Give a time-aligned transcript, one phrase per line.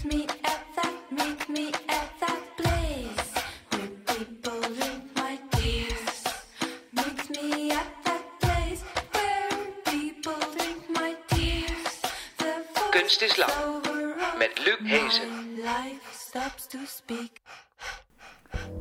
[0.00, 0.12] Kunst
[13.22, 13.50] is lang.
[14.38, 15.28] Met Luc Hezen.
[15.28, 17.30] My life stops to speak.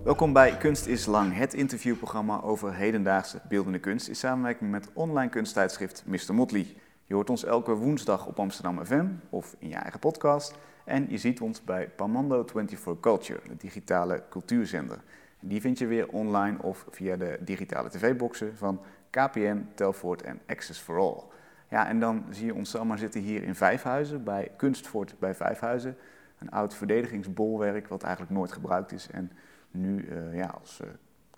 [0.04, 5.30] Welkom bij Kunst is Lang, het interviewprogramma over hedendaagse beeldende kunst in samenwerking met online
[5.30, 6.34] kunsttijdschrift Mr.
[6.34, 6.76] Motley.
[7.06, 10.56] Je hoort ons elke woensdag op Amsterdam FM of in je eigen podcast.
[10.90, 14.98] En je ziet ons bij Pamando 24 Culture, de digitale cultuurzender.
[15.40, 20.80] Die vind je weer online of via de digitale tv-boxen van KPN, Telfort en Access
[20.80, 21.24] for All.
[21.70, 25.98] Ja, en dan zie je ons allemaal zitten hier in Vijfhuizen, bij Kunstfort bij Vijfhuizen.
[26.40, 29.32] Een oud verdedigingsbolwerk wat eigenlijk nooit gebruikt is en
[29.72, 30.88] nu eh, ja, als eh,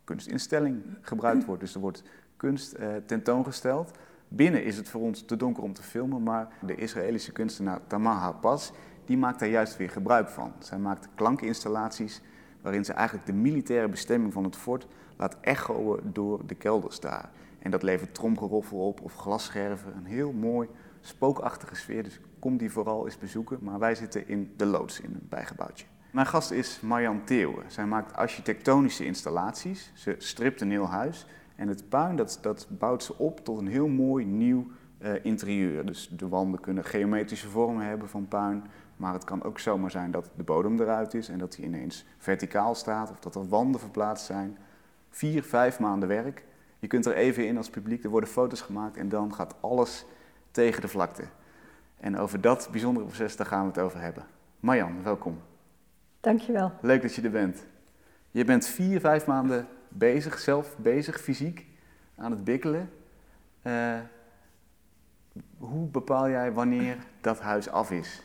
[0.03, 1.61] kunstinstelling gebruikt wordt.
[1.61, 2.03] Dus er wordt
[2.37, 3.91] kunst eh, tentoongesteld.
[4.27, 8.35] Binnen is het voor ons te donker om te filmen, maar de Israëlische kunstenaar Tamar
[8.35, 8.71] Paz
[9.11, 10.53] die maakt daar juist weer gebruik van.
[10.59, 12.21] Zij maakt klankinstallaties
[12.61, 17.29] waarin ze eigenlijk de militaire bestemming van het fort laat echoen door de kelders daar.
[17.59, 20.69] En dat levert tromgeroffel op of glasscherven, een heel mooi
[21.01, 22.03] spookachtige sfeer.
[22.03, 23.57] Dus kom die vooral eens bezoeken.
[23.61, 25.85] Maar wij zitten in de loods in een bijgebouwtje.
[26.11, 27.63] Mijn gast is Marjan Theeuwen.
[27.67, 29.91] Zij maakt architectonische installaties.
[29.93, 31.25] Ze stript een heel huis.
[31.55, 34.67] En het puin dat, dat bouwt ze op tot een heel mooi nieuw
[35.01, 35.85] eh, interieur.
[35.85, 38.63] Dus de wanden kunnen geometrische vormen hebben van puin.
[39.01, 42.05] Maar het kan ook zomaar zijn dat de bodem eruit is en dat die ineens
[42.17, 43.11] verticaal staat.
[43.11, 44.57] Of dat er wanden verplaatst zijn.
[45.09, 46.45] Vier, vijf maanden werk.
[46.79, 48.03] Je kunt er even in als publiek.
[48.03, 50.05] Er worden foto's gemaakt en dan gaat alles
[50.51, 51.23] tegen de vlakte.
[51.99, 54.25] En over dat bijzondere proces, daar gaan we het over hebben.
[54.59, 55.39] Marjan, welkom.
[56.19, 56.71] Dankjewel.
[56.81, 57.65] Leuk dat je er bent.
[58.31, 61.67] Je bent vier, vijf maanden bezig, zelf bezig, fysiek,
[62.15, 62.89] aan het bikkelen.
[63.61, 63.99] Eh,
[65.57, 68.23] hoe bepaal jij wanneer dat huis af is?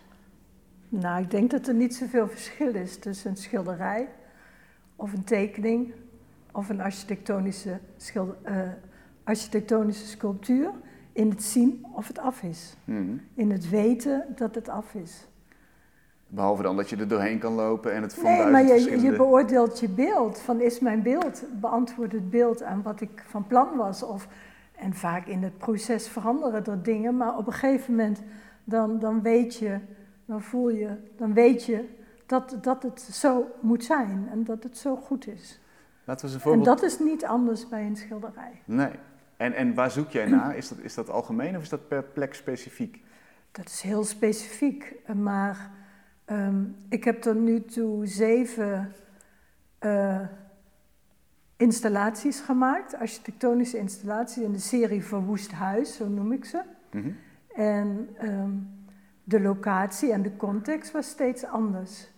[1.01, 4.09] Nou, ik denk dat er niet zoveel verschil is tussen een schilderij
[4.97, 5.93] of een tekening
[6.53, 8.59] of een architectonische, schilder, eh,
[9.25, 10.71] architectonische sculptuur
[11.13, 12.77] in het zien of het af is.
[12.85, 13.21] Hmm.
[13.35, 15.27] In het weten dat het af is.
[16.29, 19.17] Behalve dan dat je er doorheen kan lopen en het van Nee, maar je, je
[19.17, 20.39] beoordeelt je beeld.
[20.39, 24.03] Van is mijn beeld, beantwoordt het beeld aan wat ik van plan was.
[24.03, 24.29] Of,
[24.77, 28.23] en vaak in het proces veranderen er dingen, maar op een gegeven moment
[28.65, 29.79] dan, dan weet je,
[30.27, 31.89] dan voel je, dan weet je
[32.27, 35.61] dat, dat het zo moet zijn en dat het zo goed is.
[36.05, 36.79] Laten we eens een En voorbeeld...
[36.79, 38.63] dat is niet anders bij een schilderij.
[38.65, 38.91] Nee.
[39.37, 40.57] En, en waar zoek jij naar?
[40.57, 43.05] Is dat, is dat algemeen of is dat per plek specifiek?
[43.53, 45.71] Dat is heel specifiek, maar
[46.25, 48.93] ehm, ik heb tot nu toe zeven
[49.79, 50.21] eh,
[51.57, 56.63] installaties gemaakt, architectonische installaties in de serie Verwoest Huis, zo noem ik ze.
[56.91, 57.11] Mhm.
[57.55, 58.51] En ehm,
[59.29, 62.09] de locatie en de context was steeds anders.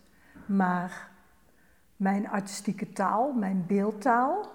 [0.46, 1.10] Maar
[1.96, 4.50] mijn artistieke taal, mijn beeldtaal,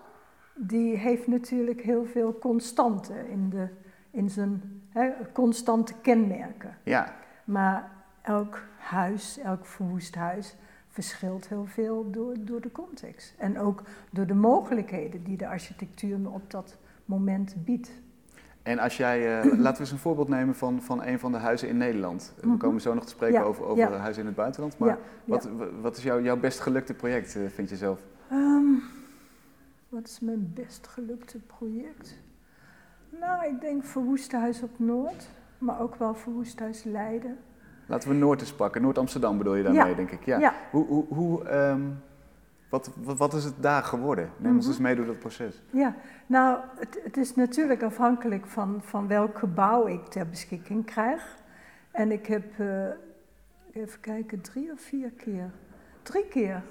[0.56, 3.68] die heeft natuurlijk heel veel constanten in, de,
[4.12, 6.78] in zijn hè, constante kenmerken.
[6.84, 7.14] Ja,
[7.46, 7.91] Maar
[8.22, 10.56] elk huis, elk verwoest huis,
[10.88, 13.34] verschilt heel veel door, door de context.
[13.38, 17.91] En ook door de mogelijkheden die de architectuur me op dat moment biedt.
[18.63, 21.38] En als jij, eh, laten we eens een voorbeeld nemen van, van een van de
[21.38, 22.34] huizen in Nederland.
[22.41, 22.57] We Mhm.
[22.57, 23.97] komen zo nog te spreken Ja, over, over ja.
[23.97, 24.78] huizen in het buitenland.
[24.78, 25.50] Maar Ja, wat,
[25.81, 28.00] wat is jouw, jouw best gelukte project, eh, vind je zelf?
[28.29, 28.63] Ehm,
[29.90, 32.19] wat is mijn best gelukte project?
[33.19, 37.38] Nou, ik denk Verwoesthuis op Noord, maar ook wel Verwoesthuis Leiden.
[37.85, 38.81] Laten we Noord eens pakken.
[38.81, 40.25] Noord-Amsterdam bedoel je daarmee, denk ik.
[40.25, 40.40] Ja.
[40.40, 40.53] ja.
[40.72, 41.81] Hoe, hoe, hoe, ehm,
[42.73, 44.29] wat, wat, wat is het daar geworden?
[44.38, 44.72] Neem ons Mhm.
[44.73, 45.61] eens mee door dat proces.
[45.69, 45.95] Ja,
[46.25, 51.38] nou, het, het is natuurlijk afhankelijk van, van welk gebouw ik ter beschikking krijg.
[51.91, 52.85] En ik heb, eh,
[53.73, 55.50] even kijken, drie of vier keer,
[56.03, 56.61] drie keer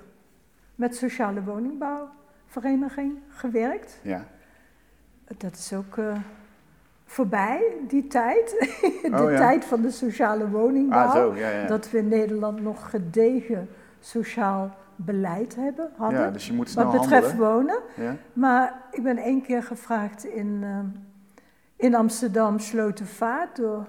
[0.74, 3.98] met sociale woningbouwvereniging gewerkt.
[4.02, 4.24] Ja.
[5.38, 6.16] Dat is ook eh,
[7.04, 8.50] voorbij, die tijd.
[9.02, 9.36] de Oh, ja.
[9.36, 11.06] tijd van de sociale woningbouw.
[11.06, 11.66] Ah, zo, ja, ja.
[11.66, 13.69] Dat we in Nederland nog gedegen
[14.00, 16.20] sociaal beleid hebben, hadden.
[16.20, 17.54] ja, dus je moet wat betreft handelen.
[17.54, 17.78] wonen.
[17.96, 18.16] Ja?
[18.32, 20.87] Maar ik ben één keer gevraagd in, ehm,
[21.76, 23.87] in Amsterdam Slotervaart door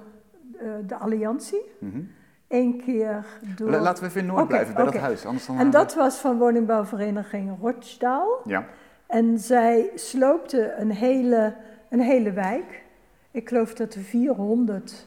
[0.58, 1.62] eh, de Alliantie.
[1.80, 2.02] Mhm.
[2.48, 3.26] Eén keer
[3.56, 3.70] door...
[3.70, 5.26] La- Laten we even in Noord blijven, bij dat huis.
[5.26, 8.40] Anders dan En dat was van woningbouwvereniging Rochdal.
[8.46, 8.66] Ja.
[9.08, 11.56] En zij sloopte een hele,
[11.90, 12.84] een hele wijk.
[13.32, 15.06] Ik geloof dat er 400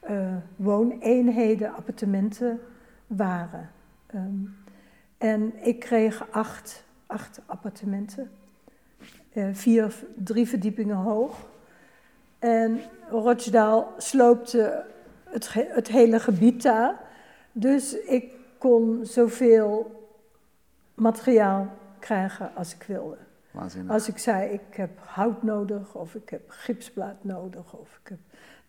[0.00, 2.60] eh, wooneenheden, appartementen
[3.06, 3.70] waren.
[4.06, 4.24] Ehm,
[5.20, 8.30] en ik kreeg acht, acht appartementen.
[9.32, 11.48] Eh, vier, drie verdiepingen hoog.
[12.38, 12.80] En
[13.10, 14.84] Rochdale sloopte
[15.24, 17.00] het, het hele gebied daar.
[17.52, 20.00] Dus ik kon zoveel
[20.94, 21.68] materiaal
[21.98, 23.16] krijgen als ik wilde.
[23.50, 23.92] Waanzinnig.
[23.92, 28.18] Als ik zei, ik heb hout nodig, of ik heb gipsplaat nodig, of ik heb...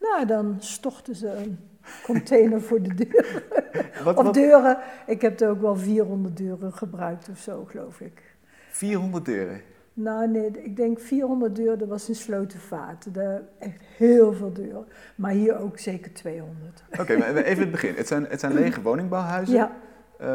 [0.01, 1.59] Nou, dan stochten ze een
[2.03, 3.43] container voor de deur.
[4.03, 7.99] Wat, Of wat, deuren, ik heb er ook wel 400 deuren gebruikt of zo, geloof
[8.01, 8.35] ik.
[8.69, 9.61] 400 deuren.
[9.93, 13.13] Nou nee, ik denk 400 deuren, dat was in Slotenvaart.
[13.13, 14.85] Daar echt heel veel deuren.
[15.15, 16.83] Maar hier ook zeker 200.
[16.99, 17.93] Oké, maar even het begin.
[17.95, 19.55] Het zijn, het zijn lege woningbouwhuizen.
[19.55, 19.71] Ja,
[20.17, 20.27] Eh,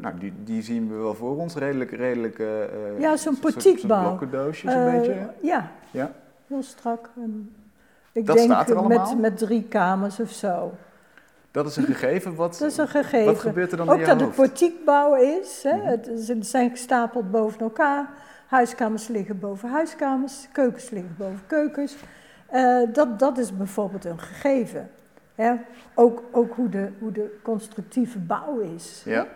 [0.00, 1.54] nou, die, die zien we wel voor ons.
[1.54, 2.38] Redelijk, redelijk...
[2.38, 4.02] eh, eh, Ja, zo'n portiekbouw.
[4.04, 5.30] soort blokkendoosjes een Eh, beetje.
[5.42, 6.12] Ja, Ja.
[6.46, 7.10] heel strak.
[7.16, 7.54] En
[8.14, 9.08] ik Dat denk staat er allemaal?
[9.14, 10.72] met, met drie kamers of zo.
[11.50, 12.34] Dat is een gegeven.
[12.34, 13.26] Wat, Dat is een gegeven.
[13.26, 15.62] wat gebeurt er dan in Ook dat het portiekbouw is.
[15.62, 15.76] Hè?
[15.76, 15.86] Mhm.
[15.86, 18.08] het, zijn gestapeld boven elkaar.
[18.46, 20.48] Huiskamers liggen boven huiskamers.
[20.52, 21.96] Keukens liggen boven keukens.
[22.46, 24.90] Eh, dat, dat is bijvoorbeeld een gegeven.
[25.34, 25.52] Hè?
[25.94, 29.02] Ook, ook hoe, de, hoe de constructieve bouw is.
[29.04, 29.26] Ja,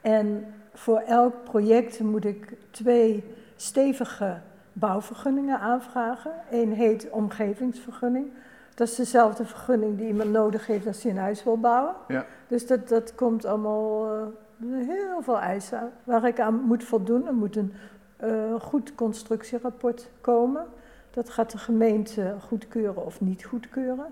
[0.00, 3.24] En voor elk project moet ik twee
[3.56, 4.36] stevige
[4.78, 6.32] bouwvergunningen aanvragen.
[6.50, 8.32] Eén heet omgevingsvergunning.
[8.74, 11.94] Dat is dezelfde vergunning die iemand nodig heeft als hij een huis wil bouwen.
[12.08, 12.26] Ja.
[12.46, 17.26] Dus dat, dat komt allemaal eh, heel veel eisen aan waar ik aan moet voldoen.
[17.26, 17.72] Er moet een
[18.16, 20.64] eh, goed constructierapport komen.
[21.10, 24.06] Dat gaat de gemeente goedkeuren of niet goedkeuren.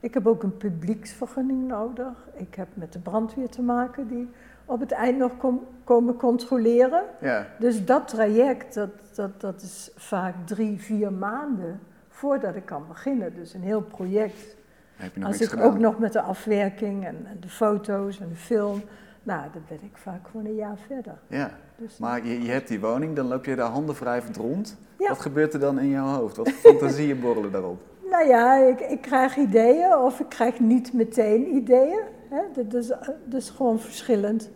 [0.00, 2.28] Ik heb ook een publieksvergunning nodig.
[2.32, 4.30] Ik heb met de brandweer te maken die
[4.70, 7.02] op het eind nog kom- komen controleren.
[7.20, 7.46] ja.
[7.58, 13.34] Dus dat traject, dat, dat, dat is vaak drie, vier maanden voordat ik kan beginnen.
[13.34, 14.56] Dus een heel project.
[14.96, 15.64] Heb je nog Als ik gedaan.
[15.66, 18.82] ook nog met de afwerking en, en de foto's en de film,
[19.22, 21.18] nou, dan ben ik vaak gewoon een jaar verder.
[21.26, 24.76] Ja, Dus, maar je, je hebt die woning, dan loop je daar handen wrijvend rond.
[24.98, 25.08] Ja.
[25.08, 26.36] Wat gebeurt er dan in jouw hoofd?
[26.36, 27.80] Wat fantasieën borrelen daarop?
[28.10, 32.00] Nou ja, ik, ik krijg ideeën of ik krijg niet meteen ideeën.
[32.28, 32.40] Hè?
[32.64, 32.86] Dat, is,
[33.24, 34.50] dat is gewoon verschillend.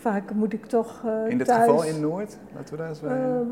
[0.00, 1.70] Vaak moet ik toch eh, In dit thuis...
[1.70, 2.38] geval in Noord?
[2.54, 3.10] Laten we daar eens bij...
[3.10, 3.46] Ehm,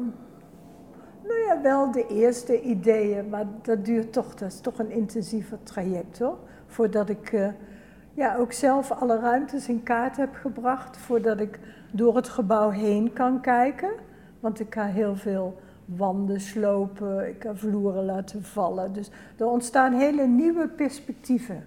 [1.22, 5.58] nou ja, wel de eerste ideeën, maar dat duurt toch, dat is toch een intensiever
[5.62, 6.38] traject hoor.
[6.66, 7.48] Voordat ik eh,
[8.12, 11.58] ja, ook zelf alle ruimtes in kaart heb gebracht, voordat ik
[11.92, 13.90] door het gebouw heen kan kijken.
[14.40, 18.92] Want ik ga heel veel wanden slopen, ik ga vloeren laten vallen.
[18.92, 21.64] Dus er ontstaan hele nieuwe perspectieven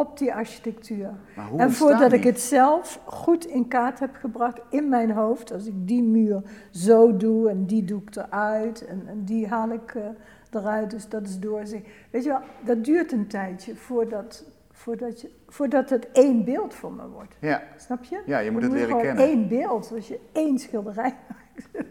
[0.00, 1.10] op die architectuur.
[1.56, 2.18] En voordat die?
[2.18, 6.42] ik het zelf goed in kaart heb gebracht in mijn hoofd, als ik die muur
[6.70, 10.02] zo doe en die doe ik eruit en, en die haal ik eh,
[10.50, 11.84] eruit, dus dat is doorzien.
[12.10, 16.92] Weet je wel, dat duurt een tijdje voordat, voordat, je, voordat het één beeld voor
[16.92, 17.36] me wordt.
[17.40, 18.22] Ja, Snap je?
[18.26, 19.24] ja, je moet het leren gewoon kennen.
[19.24, 21.84] één beeld, als je één schilderij maakt.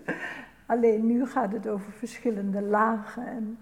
[0.66, 3.58] Alleen nu gaat het over verschillende lagen en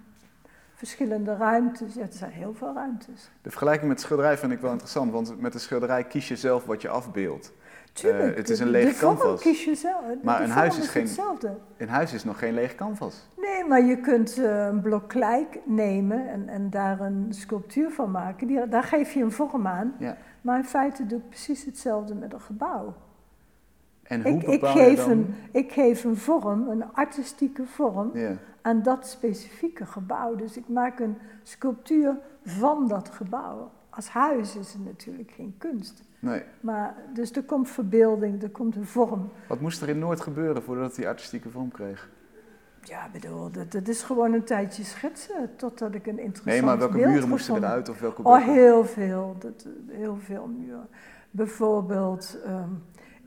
[0.78, 1.94] verschillende ruimtes.
[1.94, 3.30] Ja, er zijn heel veel ruimtes.
[3.42, 6.66] De vergelijking met schilderij vind ik wel interessant, want met een schilderij kies je zelf
[6.66, 7.54] wat je afbeeldt.
[7.94, 9.42] Tuurlijk, het is de- een lege de vorm canvas.
[9.42, 10.02] kies je zelf.
[10.06, 11.58] De- Maar de een huis is geen- hetzelfde.
[11.78, 13.30] In huis is nog geen leeg canvas.
[13.38, 18.12] Nee, maar je kunt eh, een blok klei nemen en, en daar een sculptuur van
[18.12, 18.48] maken.
[18.48, 19.96] Die, daar geef je een vorm aan.
[20.00, 20.18] Ja.
[20.42, 22.94] Maar in feite doe ik precies hetzelfde met een gebouw.
[24.08, 25.12] En hoe Ik, ik, je geef dan...
[25.12, 28.12] een, ik geef een vorm, een artistieke vorm,
[28.62, 30.36] aan dat specifieke gebouw.
[30.36, 33.72] Dus ik maak een sculptuur van dat gebouw.
[33.90, 36.04] Als huis is het natuurlijk geen kunst.
[36.20, 36.44] Nee.
[36.60, 39.30] Maar, dus er komt verbeelding, er komt een vorm.
[39.48, 42.10] Wat moest er in Noord gebeuren voordat die artistieke vorm kreeg?
[42.82, 46.78] Ja, bedoel, dat, dat is gewoon een tijdje schetsen totdat ik een interessant Nee, maar
[46.78, 49.36] welke muren moesten eruit of welke Oh, heel veel.
[49.40, 50.88] Dat, heel veel muren.
[51.32, 52.70] Bijvoorbeeld, ehm,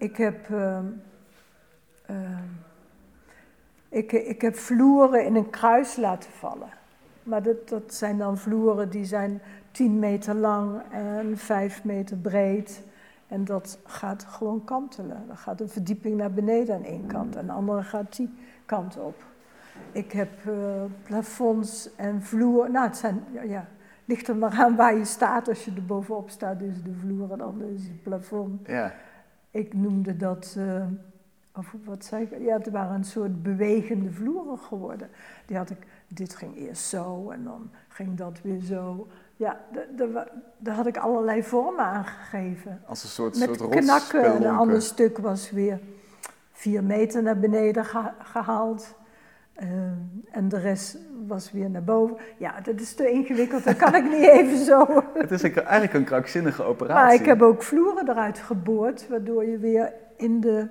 [0.01, 0.51] ik heb...
[0.51, 0.87] ehm,
[2.07, 2.49] ehm,
[3.91, 6.69] ik, ik heb vloeren in een kruis laten vallen.
[7.23, 12.83] Maar dat, dat zijn dan vloeren die zijn 10 meter lang en 5 meter breed.
[13.29, 15.25] En dat gaat gewoon kantelen.
[15.27, 18.31] Dan gaat een verdieping naar beneden aan één kant en de andere gaat die
[18.65, 19.25] kant op.
[19.93, 22.71] Ik heb eh, plafonds en vloer.
[22.71, 23.69] Nou, het zijn, ja, ja,
[24.05, 25.49] ligt er maar aan waar je staat.
[25.49, 28.67] Als je er bovenop staat, is de vloer en dan is het plafond.
[28.67, 28.95] Ja,
[29.51, 30.85] Ik noemde dat, eh,
[31.55, 32.43] of wat zei ik?
[32.43, 35.09] Ja, het waren een soort bewegende vloeren geworden.
[35.47, 39.07] Die had ik, dit ging eerst zo en dan ging dat weer zo.
[39.37, 39.61] Ja,
[40.59, 42.81] daar had ik allerlei vormen aangegeven.
[42.87, 44.25] als een soort, Met soort knakken.
[44.25, 45.81] En een ander stuk was weer
[46.53, 48.95] vier meter naar beneden geha- gehaald.
[49.53, 49.69] Eh,
[50.31, 50.99] en de rest
[51.31, 52.17] was weer naar boven.
[52.37, 53.65] Ja, dat is te ingewikkeld.
[53.65, 54.87] Dat kan ik niet even zo.
[55.15, 57.05] Het is eigenlijk een krankzinnige operatie.
[57.05, 60.67] Maar ik heb ook vloeren eruit geboord, waardoor je weer in de,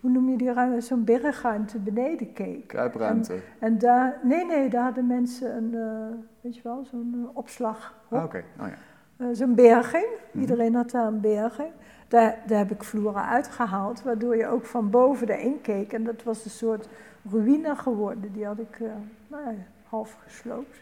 [0.00, 2.66] hoe noem je die ruimte, zo'n bergruimte beneden keek.
[2.66, 3.34] Kruipruimte.
[3.58, 7.94] En daar, nee, nee, daar hadden mensen een, eh, weet je wel, zo'n eh, opslag.
[8.08, 8.74] Ah, Oké, oh ja.
[9.16, 10.06] eh, zo'n berging.
[10.30, 10.40] Mhm.
[10.40, 11.70] Iedereen had daar een berging.
[12.08, 15.92] Daar, daar heb ik vloeren uitgehaald, waardoor je ook van boven erin keek.
[15.92, 16.88] En dat was een soort
[17.30, 18.32] ruïne geworden.
[18.32, 18.88] Die had ik eh,
[19.28, 19.54] nou ja,
[19.88, 20.76] half gesloopt.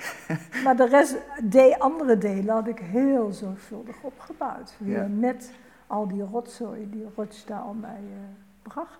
[0.64, 4.74] maar de rest, de andere delen had ik heel zorgvuldig opgebouwd.
[4.78, 5.06] Weer Ja.
[5.08, 5.52] met
[5.86, 8.18] al die rotzooi die Rochdale mij eh,
[8.62, 8.98] bracht.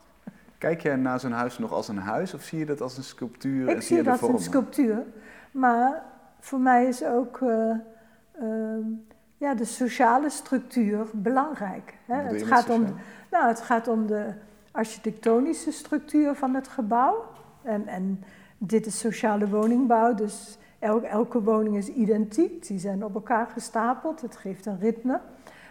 [0.59, 3.03] Kijk jij naar zo'n huis nog als een huis of zie je dat als een
[3.03, 3.69] sculptuur?
[3.69, 5.05] en Ik zie je dat als een sculptuur.
[5.51, 6.03] Maar
[6.41, 7.71] voor mij is ook eh,
[8.33, 8.83] ehm,
[9.37, 11.95] ja, de sociale structuur belangrijk.
[12.07, 12.15] Hè?
[12.15, 12.85] Het, gaat om,
[13.31, 14.33] nou, het gaat om de
[14.71, 17.25] architectonische structuur van het gebouw.
[17.63, 18.25] En, en
[18.59, 22.67] dit is sociale woningbouw, dus el- elke woning is identiek.
[22.67, 25.21] Die zijn op elkaar gestapeld, het geeft een ritme.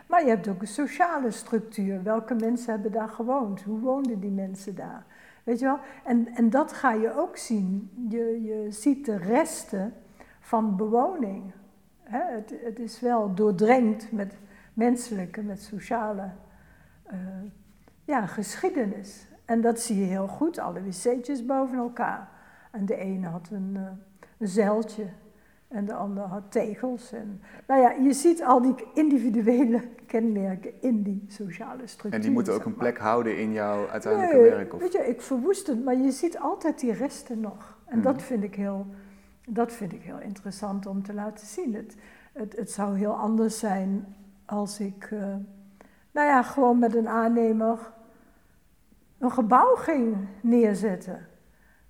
[0.08, 2.04] Maar je hebt ook een sociale structuur.
[2.04, 3.62] Welke mensen hebben daar gewoond?
[3.62, 5.06] Hoe woonden die mensen daar?
[5.44, 5.80] Weet je wel?
[6.04, 7.90] En, en dat ga je ook zien.
[8.10, 9.94] Je, je ziet de resten
[10.40, 11.52] van bewoning.
[12.04, 14.38] Het is wel doordrenkt met
[14.74, 16.30] menselijke, met sociale
[17.04, 17.18] eh,
[18.06, 19.28] ja, geschiedenis.
[19.46, 22.30] En dat zie je heel goed, alle wc'tjes boven elkaar.
[22.72, 23.82] En de ene had een, eh,
[24.38, 25.06] een zeiltje
[25.68, 27.12] en de ander had tegels.
[27.12, 32.14] En, nou ja, je ziet al die individuele kenmerken in die sociale structuur.
[32.14, 34.74] En die moeten ook zeg een plek houden in jouw uiteindelijke Nee, werk?
[34.74, 34.80] Of?
[34.80, 37.78] Weet je, ik verwoest het, maar je ziet altijd die resten nog.
[37.86, 38.08] En Mhm.
[38.08, 38.86] dat, vind ik heel,
[39.50, 41.74] dat vind ik heel interessant om te laten zien.
[41.76, 41.96] Het,
[42.34, 45.20] het, het zou heel anders zijn als ik, eh,
[46.12, 47.92] nou ja, gewoon met een aannemer
[49.18, 51.28] een gebouw ging neerzetten.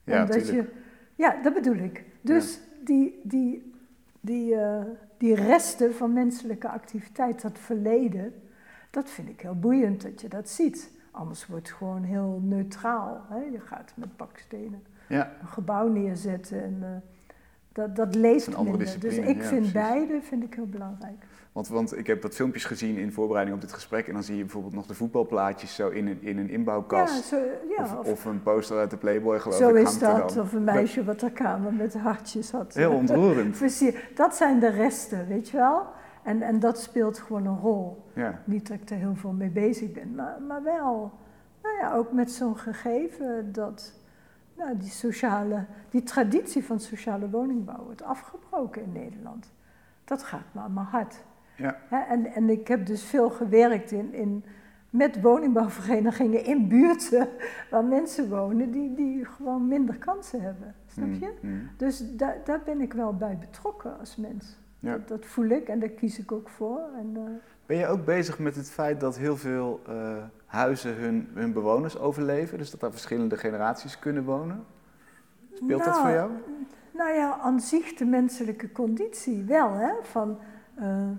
[0.07, 0.67] Ja, Omdat tuurlijk.
[0.67, 0.79] je,
[1.15, 2.03] ja, dat bedoel ik.
[2.21, 3.73] Dus die, die,
[4.19, 4.81] die, eh,
[5.17, 8.33] die resten van menselijke activiteit, dat verleden,
[8.91, 10.91] dat vind ik heel boeiend dat je dat ziet.
[11.11, 13.25] Anders wordt het gewoon heel neutraal.
[13.29, 13.37] Hè?
[13.37, 16.89] Je gaat met bakstenen Ja, een gebouw neerzetten en eh,
[17.77, 18.99] dat, dat leeft een minder.
[18.99, 19.71] Dus ik ja, vind precies.
[19.71, 21.25] beide vind ik heel belangrijk.
[21.51, 24.07] want, want ik heb wat filmpjes gezien in voorbereiding op dit gesprek.
[24.07, 27.23] En dan zie je bijvoorbeeld nog de voetbalplaatjes zo in een, in een Ja, inbouwkast.
[27.25, 27.35] zo,
[27.77, 29.75] ja, of, of, of een poster uit de Playboy geloof zo ik.
[29.75, 30.37] is hangt er dat.
[30.37, 32.73] Of een meisje wat haar kamer met hartjes had.
[32.73, 33.59] Heel ontroerend.
[34.15, 35.85] Dat zijn de resten, weet je wel?
[36.23, 38.03] En, en dat speelt gewoon een rol.
[38.13, 41.11] Ja, Niet dat ik er heel veel mee bezig ben, maar, maar wel,
[41.63, 43.93] nou ja, ook met zo'n gegeven dat
[44.57, 49.51] nou, die, sociale, die traditie van sociale woningbouw wordt afgebroken in Nederland.
[50.03, 51.23] Dat gaat me aan mijn hart.
[51.55, 51.77] ja.
[51.89, 54.43] En, en ik heb dus veel gewerkt in, in,
[54.89, 57.29] met woningbouwverenigingen in buurten
[57.71, 60.75] waar mensen wonen die, die gewoon minder kansen hebben.
[60.87, 61.33] Snap je?
[61.41, 61.69] Mm, mm.
[61.77, 64.57] Dus da, daar ben ik wel bij betrokken als mens.
[64.79, 64.91] Ja.
[64.91, 66.81] Dat, dat voel ik en daar kies ik ook voor.
[66.97, 67.21] En, eh,
[67.67, 69.95] Ben je ook bezig met het feit dat heel veel eh,
[70.45, 72.57] huizen hun, hun bewoners overleven?
[72.57, 74.65] Dus dat daar verschillende generaties kunnen wonen?
[75.53, 76.31] Speelt dat Nou, voor jou?
[76.91, 79.91] Nou ja, aan zich de menselijke conditie wel, hè?
[80.01, 80.39] Van,
[80.75, 81.09] eh,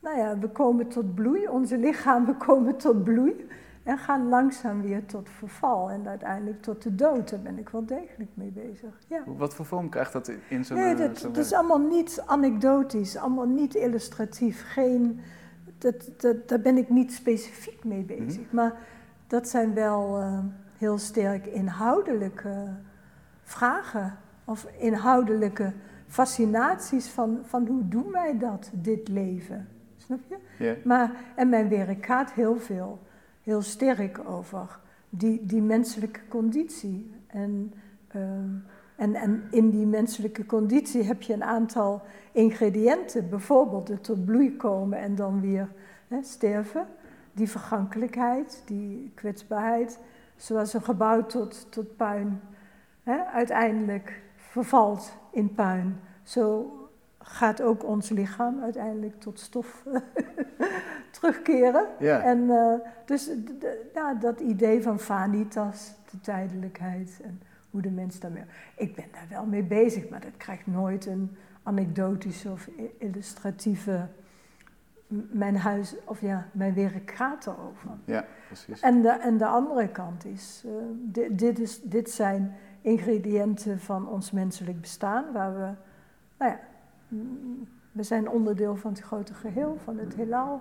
[0.00, 3.46] nou ja, we komen tot bloei, onze lichamen komen tot bloei
[3.86, 7.30] en gaan langzaam weer tot verval en uiteindelijk tot de dood.
[7.30, 8.98] Daar ben ik wel degelijk mee bezig.
[9.08, 9.22] Ja.
[9.26, 13.46] Wat voor vorm krijgt dat in- zo'n Nee, eh, dat, is allemaal niet anekdotisch, allemaal
[13.46, 14.64] niet illustratief.
[14.72, 15.20] Geen,
[15.78, 18.46] dat, dat, daar ben ik niet specifiek mee bezig.
[18.46, 18.56] Mhm.
[18.56, 18.72] Maar
[19.26, 20.38] dat zijn wel eh,
[20.78, 22.68] heel sterk inhoudelijke
[23.42, 24.18] vragen.
[24.44, 25.72] Of inhoudelijke
[26.06, 29.68] fascinaties van, van hoe doen wij dat, dit leven.
[29.96, 30.36] Snap je?
[30.58, 30.74] Ja.
[30.84, 32.98] Maar, en mijn werk gaat heel veel,
[33.46, 37.14] heel sterk over die, die menselijke conditie.
[37.26, 37.72] En,
[38.08, 38.50] ehm,
[38.96, 43.28] en, en in die menselijke conditie heb je een aantal ingrediënten.
[43.28, 45.68] Bijvoorbeeld het tot bloei komen en dan weer
[46.08, 46.86] hè, sterven.
[47.32, 49.98] Die vergankelijkheid, die kwetsbaarheid.
[50.36, 52.40] Zoals een gebouw tot, tot puin
[53.02, 56.00] hè, uiteindelijk vervalt in puin.
[56.22, 56.70] Zo
[57.28, 59.82] gaat ook ons lichaam uiteindelijk tot stof
[61.10, 61.86] terugkeren.
[61.98, 62.20] Ja.
[62.22, 62.72] En eh,
[63.04, 63.30] dus
[63.94, 68.44] ja, dat idee van vanitas, de tijdelijkheid en hoe de mens daarmee.
[68.76, 72.68] Ik ben daar wel mee bezig, maar dat krijgt nooit een anekdotische of
[72.98, 74.06] illustratieve.
[75.30, 77.90] Mijn huis, of ja, mijn werk gaat erover.
[78.04, 78.80] ja, precies.
[78.80, 84.08] En de, en de andere kant is, eh, di- dit, is, dit zijn ingrediënten van
[84.08, 85.70] ons menselijk bestaan, waar we,
[86.38, 86.60] nou ja,
[87.92, 90.60] we zijn onderdeel van het grote geheel, van het heelal.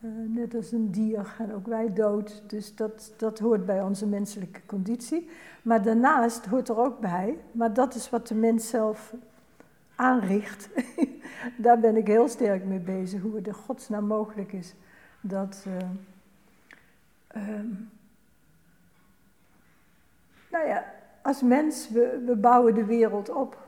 [0.00, 4.06] Eh, net als een dier gaan ook wij dood, dus dat, dat hoort bij onze
[4.06, 5.28] menselijke conditie.
[5.62, 9.14] Maar daarnaast hoort er ook bij, maar dat is wat de mens zelf
[9.94, 10.68] aanricht.
[11.56, 14.74] Daar ben ik heel sterk mee bezig, hoe het in godsnaam mogelijk is
[15.20, 15.64] dat...
[15.66, 15.88] eh,
[17.32, 17.68] Ehm,
[20.50, 20.84] nou ja,
[21.22, 23.61] als mens, we, we bouwen de wereld op.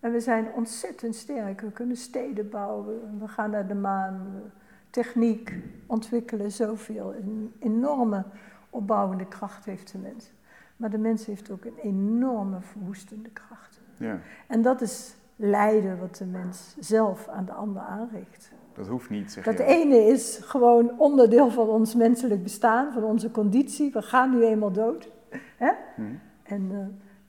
[0.00, 1.60] En we zijn ontzettend sterk.
[1.60, 4.42] We kunnen steden bouwen, we gaan naar de maan.
[4.90, 5.54] Techniek
[5.86, 7.14] ontwikkelen zoveel.
[7.14, 8.24] Een enorme
[8.70, 10.32] opbouwende kracht heeft de mens.
[10.76, 13.80] Maar de mens heeft ook een enorme verwoestende kracht.
[13.96, 18.50] Ja, En dat is lijden wat de mens zelf aan de ander aanricht.
[18.74, 19.64] dat hoeft niet, zeg Dat je.
[19.64, 23.92] ene is gewoon onderdeel van ons menselijk bestaan, van onze conditie.
[23.92, 25.08] We gaan nu eenmaal dood.
[25.56, 25.72] Hè?
[25.94, 26.02] Hm.
[26.42, 26.78] En, eh,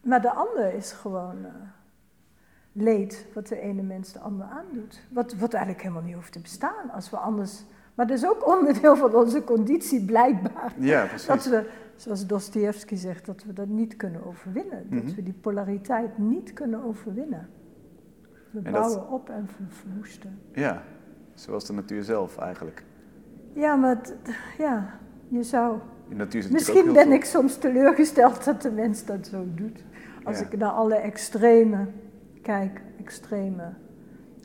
[0.09, 1.51] maar de ander is gewoon eh,
[2.71, 5.01] leed wat de ene mens de ander aandoet.
[5.09, 7.63] Wat, wat eigenlijk helemaal niet hoeft te bestaan als we anders.
[7.95, 10.73] Maar dat is ook onderdeel van onze conditie, blijkbaar.
[10.77, 11.27] Ja, precies.
[11.27, 14.85] Dat we, zoals Dostoevsky zegt, dat we dat niet kunnen overwinnen.
[14.89, 15.05] Mhm.
[15.05, 17.49] Dat we die polariteit niet kunnen overwinnen.
[18.51, 20.39] We En dat- bouwen op en ver- verwoesten.
[20.53, 20.83] Ja,
[21.33, 22.83] zoals de natuur zelf eigenlijk.
[23.53, 24.15] Ja, maar het-
[24.57, 25.77] ja, je zou.
[26.51, 29.83] Misschien ben ik soms teleurgesteld dat de mens dat zo doet.
[30.23, 30.45] Als Ja.
[30.45, 31.85] ik naar alle extreme
[32.41, 33.73] kijk, extreme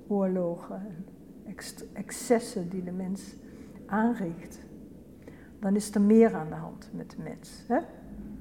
[0.06, 0.86] oorlogen
[1.44, 1.56] en
[1.92, 3.36] excessen die de mens
[3.86, 4.60] aanricht,
[5.60, 7.64] dan is er meer aan de hand met de mens.
[7.68, 7.78] Hè?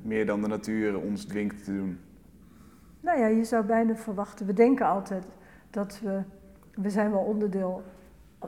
[0.05, 1.99] meer dan de natuur ons dwingt te doen.
[2.99, 4.45] Nou ja, je zou bijna verwachten.
[4.45, 5.25] We denken altijd
[5.69, 6.21] dat we.
[6.75, 7.83] We zijn wel onderdeel.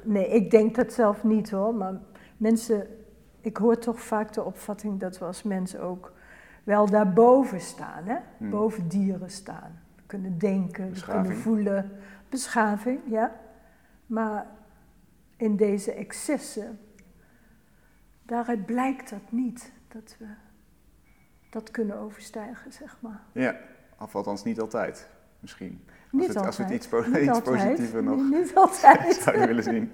[0.03, 1.75] Nee, ik denk dat zelf niet hoor.
[1.75, 1.99] Maar
[2.37, 2.87] mensen.
[3.41, 6.13] Ik hoor toch vaak de opvatting dat we als mens ook
[6.63, 8.03] wel daarboven staan.
[8.03, 8.15] Hè?
[8.37, 8.49] Hmm.
[8.49, 9.79] Boven dieren staan.
[10.07, 11.25] Kunnen denken, Beschaving.
[11.25, 11.91] kunnen voelen.
[12.29, 13.35] Beschaving, ja.
[14.05, 14.45] Maar
[15.37, 16.79] in deze excessen.
[18.23, 19.71] Daaruit blijkt dat niet.
[19.87, 20.25] Dat we
[21.49, 23.21] dat kunnen overstijgen, zeg maar.
[23.31, 23.55] Ja,
[23.99, 25.09] of althans niet altijd,
[25.39, 25.85] misschien.
[26.11, 26.71] Niet Als we het, als we het altijd.
[26.71, 27.63] iets, po- Niet iets altijd.
[27.65, 29.13] positiever nog Nee, Niet altijd.
[29.15, 29.91] zouden willen zien.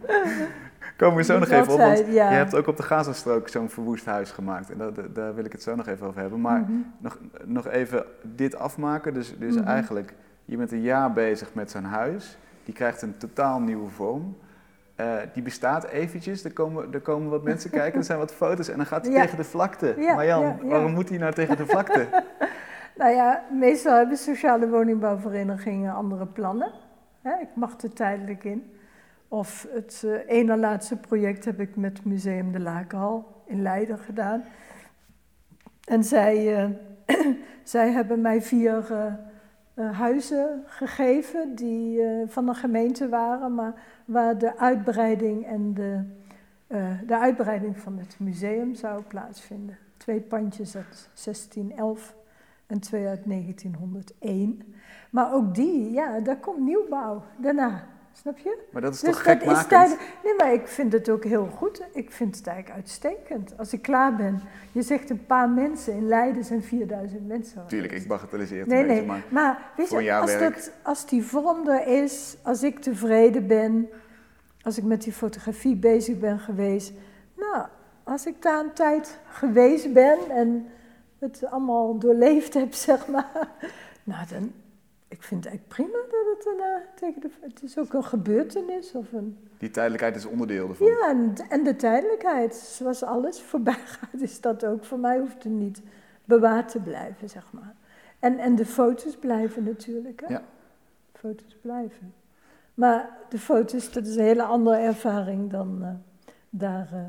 [0.97, 4.05] Komen we zo nog even op, want je hebt ook op de Gazastrook zo'n verwoest
[4.05, 4.71] huis gemaakt.
[4.71, 6.41] En daar wil ik het zo nog even over hebben.
[6.41, 6.71] Maar Mhm.
[6.97, 9.13] nog, nog even dit afmaken.
[9.13, 9.67] Dus, dus Mhm.
[9.67, 10.13] eigenlijk,
[10.45, 12.37] je bent een jaar bezig met zo'n huis.
[12.65, 14.37] Die krijgt een totaal nieuwe vorm.
[14.95, 18.69] Eh, die bestaat eventjes, er komen, er komen wat mensen kijken, er zijn wat foto's
[18.69, 19.21] en dan gaat hij Ja.
[19.21, 19.95] tegen de vlakte.
[19.97, 20.67] Ja, Marjan, ja, ja.
[20.67, 22.07] waarom moet hij nou tegen de vlakte?
[22.97, 26.71] Nou ja, meestal hebben sociale woningbouwverenigingen andere plannen.
[27.23, 28.71] Ik mag er tijdelijk in.
[29.33, 34.43] Of het eh ene laatste project heb ik met Museum de Lakenhal in Leiden gedaan.
[35.83, 36.69] En zij, eh,
[37.63, 38.91] zij hebben mij vier
[39.73, 43.73] eh, huizen gegeven die van de gemeente waren, maar
[44.05, 46.03] waar de uitbreiding en de,
[47.05, 49.77] de uitbreiding van het museum zou plaatsvinden.
[49.97, 52.15] Twee pandjes uit 1611
[52.67, 54.61] en twee uit 1901.
[55.09, 57.92] Maar ook die, ja, daar komt nieuwbouw daarna.
[58.15, 58.57] Snap je?
[58.71, 61.45] Maar dat is Dus toch dat is tijd- Nee, maar ik vind het ook heel
[61.45, 61.81] goed.
[61.93, 63.57] Ik vind het eigenlijk uitstekend.
[63.57, 64.41] Als ik klaar ben.
[64.71, 65.93] Je zegt een paar mensen.
[65.93, 67.67] In Leiden zijn 4000 mensen.
[67.67, 69.09] Tuurlijk, ik bagatelliseer het Nee, een beetje, nee.
[69.11, 73.47] maar Maar weet een je, als, dat, als die vorm er is, als ik tevreden
[73.47, 73.89] ben,
[74.61, 76.91] als ik met die fotografie bezig ben geweest,
[77.37, 77.65] nou,
[78.03, 80.67] als ik daar een tijd geweest ben en
[81.19, 83.47] het allemaal doorleefd heb, zeg maar,
[84.03, 84.53] nou dan,
[85.13, 88.93] ik vind het eigenlijk prima dat het daarna tegen de, het is ook een gebeurtenis
[88.93, 90.87] of een, die tijdelijkheid is onderdeel ervan.
[90.87, 95.43] ja, en, en de tijdelijkheid, zoals alles voorbij gaat, is dat ook voor mij hoeft
[95.43, 95.81] het niet
[96.25, 97.75] bewaard te blijven, zeg maar.
[98.19, 100.33] En, en de foto's blijven natuurlijk, hè?
[100.33, 100.43] Ja.
[101.13, 102.13] Foto's blijven.
[102.73, 105.89] Maar de foto's, dat is een hele andere ervaring dan eh,
[106.49, 106.99] daar eh,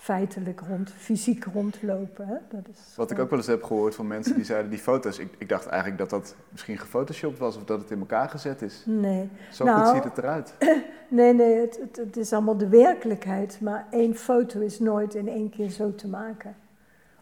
[0.00, 2.36] feitelijk rond, fysiek rondlopen, hè?
[2.48, 5.18] Dat is Wat ik ook wel eens heb gehoord van mensen die zeiden die foto's,
[5.18, 8.62] ik, ik dacht eigenlijk dat dat misschien gefotoshopt was of dat het in elkaar gezet
[8.62, 8.82] is.
[8.86, 10.54] Nee, Zo Nou, goed ziet het eruit.
[11.08, 13.60] nee, nee het, het, het is allemaal de werkelijkheid.
[13.60, 16.56] Maar één foto is nooit in één keer zo te maken.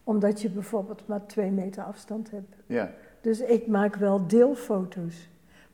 [0.05, 2.55] Omdat je bijvoorbeeld maar twee meter afstand hebt.
[2.67, 5.29] Ja, Dus ik maak wel deelfoto's.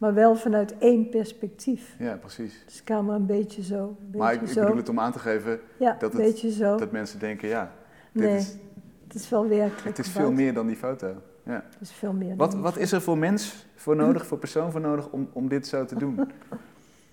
[0.04, 1.94] Maar wel vanuit één perspectief.
[1.98, 2.62] ja precies.
[2.66, 4.60] Dus de camera een beetje zo, een beetje Maar ik, ik zo.
[4.60, 6.76] bedoel het om aan te geven ja, dat het- zo.
[6.76, 7.70] dat mensen denken, ja,
[8.12, 8.56] dit nee, is,
[9.06, 9.96] het is wel werkelijk.
[9.96, 11.06] het is veel meer dan die foto.
[11.42, 11.52] Ja.
[11.70, 12.36] Het is veel meer.
[12.36, 15.66] Wat, wat is er voor mens voor nodig, voor persoon voor nodig om, om dit
[15.66, 16.20] zo te doen?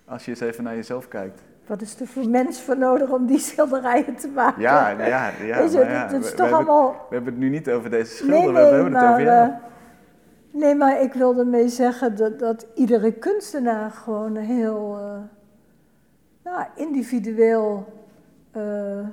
[0.04, 1.42] Als je eens even naar jezelf kijkt.
[1.66, 4.62] Wat is er voor mens voor nodig om die schilderijen te maken?
[4.62, 5.58] Ja, ja, ja.
[5.58, 7.06] Weet je, maar ja, dat is we, toch we hebben, allemaal...
[7.08, 9.22] we hebben het nu niet over deze schilder, Nee, we nee, hebben het maar, over
[9.24, 9.48] jou.
[9.50, 9.54] eh,
[10.52, 15.20] nee, maar ik wilde ermee zeggen dat, dat iedere kunstenaar gewoon een heel eh,
[16.44, 17.86] nou, individueel
[18.50, 19.06] eh,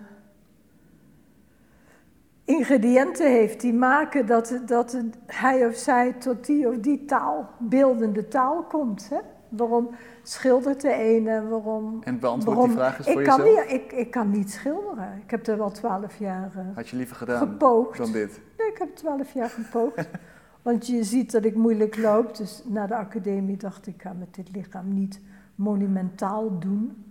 [2.46, 8.28] ingrediënten heeft die maken dat, dat hij of zij tot die of die taal, beeldende
[8.28, 9.10] taal komt.
[9.10, 9.18] Hè?
[9.50, 9.90] Waarom
[10.24, 12.02] schildert de ene, waarom...
[12.04, 13.72] En beantwoord waarom, die vraag eens ik voor kan jezelf.
[13.72, 15.22] Niet, ik, ik kan niet schilderen.
[15.24, 17.98] Ik heb er wel twaalf jaar eh, Had je liever gedaan gepoogd.
[17.98, 18.42] dan dit?
[18.58, 20.08] Nee, ik heb twaalf jaar gepoogd
[20.62, 22.38] Want je ziet dat ik moeilijk loop.
[22.38, 25.20] Dus na de academie dacht ik, ik ga met dit lichaam niet
[25.56, 27.04] monumentaal doen.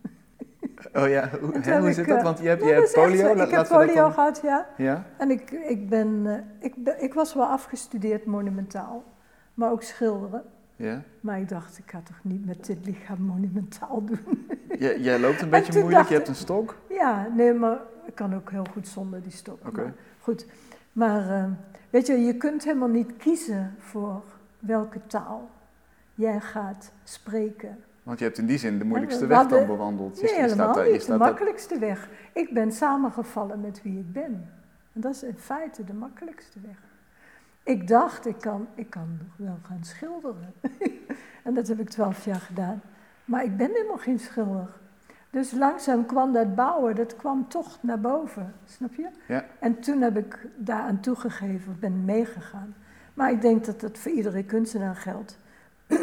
[0.94, 2.18] Oh ja, hoe, hè, hoe ik, zit dat?
[2.18, 3.34] eh, Want je hebt, je hebt echt polio.
[3.34, 4.66] laat- Ik heb polio dan- gehad, ja.
[4.76, 5.04] Ja?
[5.16, 9.04] En ik, ik, ben, eh, ik, ik was wel afgestudeerd monumentaal,
[9.54, 10.42] maar ook schilderen.
[10.76, 11.02] Ja?
[11.20, 14.46] Maar ik dacht, ik ga toch niet met dit lichaam monumentaal doen.
[14.78, 16.76] Jij, jij loopt een En beetje moeilijk, je hebt een stok.
[16.88, 19.66] ja, nee, maar ik kan ook heel goed zonder die stok.
[19.66, 19.94] Oké.
[20.20, 20.46] Goed,
[20.92, 21.44] maar eh,
[21.90, 24.22] weet je, je kunt helemaal niet kiezen voor
[24.58, 25.50] welke taal
[26.14, 27.78] jij gaat spreken.
[28.02, 30.22] Want je hebt in die zin de moeilijkste we weg dan bewandeld.
[30.22, 30.92] Nee, je helemaal niet.
[30.92, 32.08] De staat makkelijkste weg.
[32.32, 34.50] Ik ben samengevallen met wie ik ben.
[34.92, 36.76] En dat is in feite de makkelijkste weg.
[37.62, 40.54] Ik dacht, ik kan, ik kan nog wel gaan schilderen.
[41.44, 42.82] en dat heb ik twaalf jaar gedaan.
[43.24, 44.68] Maar ik ben helemaal geen schilder.
[45.30, 48.54] Dus langzaam kwam dat bouwen, dat kwam toch naar boven.
[48.64, 49.08] Snap je?
[49.28, 49.44] Ja.
[49.58, 52.74] En toen heb ik daaraan toegegeven, ben meegegaan.
[53.14, 55.38] Maar ik denk dat dat voor iedere kunstenaar geldt.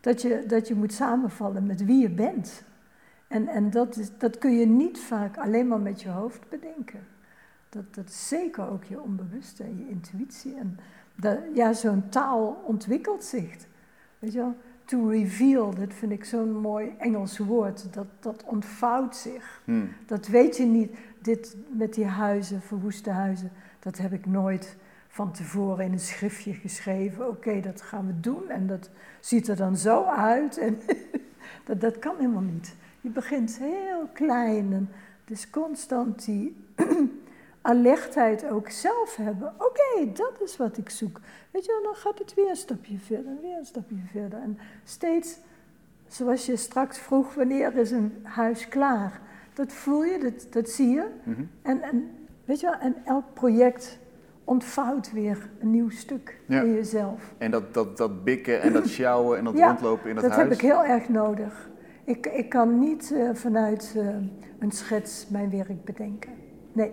[0.00, 2.62] dat, je, dat je moet samenvallen met wie je bent.
[3.28, 7.06] En, en dat, is, dat kun je niet vaak alleen maar met je hoofd bedenken.
[7.68, 10.56] Dat, dat is zeker ook je onbewuste en je intuïtie.
[10.56, 10.78] En
[11.14, 13.56] dat, ja, zo'n taal ontwikkelt zich.
[14.18, 14.56] Weet je wel?
[14.88, 17.92] To reveal, dat vind ik zo'n mooi Engels woord.
[17.94, 19.62] Dat, dat ontvouwt zich.
[19.64, 19.84] Hm.
[20.06, 20.96] Dat weet je niet.
[21.22, 24.76] Dit met die huizen, verwoeste huizen, dat heb ik nooit
[25.08, 27.28] van tevoren in een schriftje geschreven.
[27.28, 30.58] Oké, dat gaan we doen en dat ziet er dan zo uit.
[30.58, 30.78] En
[31.66, 32.74] dat, dat kan helemaal niet.
[33.00, 34.88] Je begint heel klein en
[35.24, 36.56] dus constant die
[37.62, 39.52] alertheid ook zelf hebben.
[39.58, 41.20] Oké, dat is wat ik zoek.
[41.50, 44.38] Weet je, wel, dan gaat het weer een stapje verder, weer een stapje verder.
[44.38, 45.38] En steeds,
[46.06, 49.20] zoals je straks vroeg, wanneer is een huis klaar?
[49.54, 51.06] Dat voel je, dat, dat zie je.
[51.22, 51.42] Mhm.
[51.62, 52.10] En, en,
[52.44, 53.98] weet je wel, en elk project
[54.44, 56.60] ontvouwt weer een nieuw stuk Ja.
[56.62, 57.34] in jezelf.
[57.38, 60.32] En dat, dat, dat bikken en dat sjouwen en dat Ja, rondlopen in dat, Dat
[60.32, 60.48] huis.
[60.48, 61.68] heb ik heel erg nodig.
[62.04, 64.06] Ik, ik kan niet eh, vanuit eh,
[64.58, 66.32] een schets mijn werk bedenken.
[66.72, 66.92] Nee,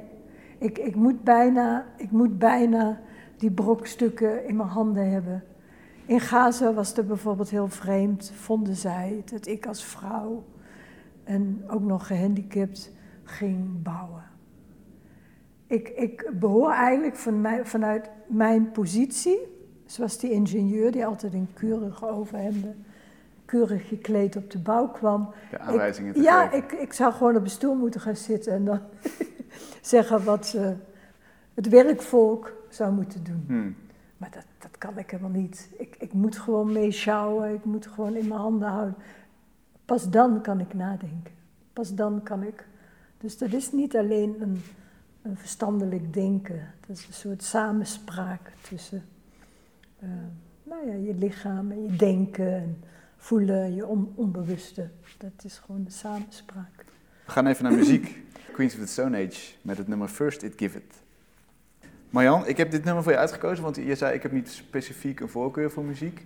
[0.57, 2.99] ik, ik, moet bijna, ik moet bijna
[3.37, 5.43] die brokstukken in mijn handen hebben.
[6.05, 10.43] In Gaza was het bijvoorbeeld heel vreemd, vonden zij, dat ik als vrouw
[11.23, 12.91] en ook nog gehandicapt
[13.23, 14.23] ging bouwen.
[15.67, 19.39] Ik, ik behoor eigenlijk van vanuit mijn positie,
[19.85, 22.85] zoals die ingenieur die altijd in keurige overhemden,
[23.45, 25.29] keurig gekleed op de bouw kwam.
[25.49, 26.57] De aanwijzingen te Ja, geven.
[26.57, 28.79] ik, ik zou gewoon op een stoel moeten gaan zitten en dan
[29.81, 30.69] zeggen wat eh,
[31.53, 33.43] het werkvolk zou moeten doen.
[33.47, 33.71] Hm.
[34.17, 35.69] Maar dat, dat kan ik helemaal niet.
[35.77, 38.95] Ik, ik moet gewoon meeschouwen, ik moet gewoon in mijn handen houden.
[39.85, 41.33] Pas dan kan ik nadenken.
[41.73, 42.67] Pas dan kan ik.
[43.17, 44.61] Dus dat is niet alleen een,
[45.21, 46.73] een verstandelijk denken.
[46.87, 49.03] Dat is een soort samenspraak tussen
[49.99, 50.09] eh,
[50.63, 52.83] nou ja, je lichaam en je denken en
[53.17, 54.89] voelen, je on- onbewuste.
[55.17, 56.85] Dat is gewoon de samenspraak.
[57.25, 58.23] We gaan even naar muziek.
[58.55, 60.93] Queens of the Stone Age met het nummer First It Give It.
[62.09, 65.19] Marjan, ik heb dit nummer voor je uitgekozen, want je zei ik heb niet specifiek
[65.19, 66.25] een voorkeur voor muziek.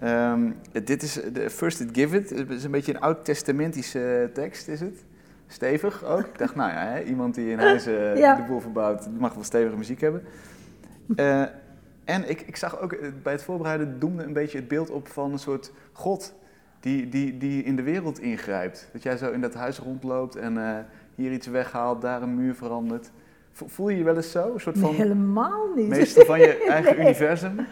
[0.00, 0.50] Ehm,
[0.84, 2.30] dit is de First It Give It.
[2.30, 5.04] Het is een beetje een oud-testamentische tekst, is het?
[5.46, 6.26] Stevig ook.
[6.26, 8.34] Ik dacht, nou ja, hè, iemand die in huis eh, Ja.
[8.34, 10.22] de boel verbouwt, mag wel stevige muziek hebben.
[11.16, 11.42] Eh,
[12.04, 15.08] en ik, ik zag ook eh, bij het voorbereiden doemde een beetje het beeld op
[15.08, 16.34] van een soort God
[16.80, 18.88] die, die, die in de wereld ingrijpt.
[18.92, 20.78] Dat jij zo in dat huis rondloopt en eh,
[21.18, 23.10] hier iets weghaalt, daar een muur verandert.
[23.52, 24.52] Vo- Voel je je wel eens zo?
[24.54, 25.88] Een soort Nee, van helemaal niet.
[25.88, 27.04] meester van je eigen Nee.
[27.04, 27.66] universum?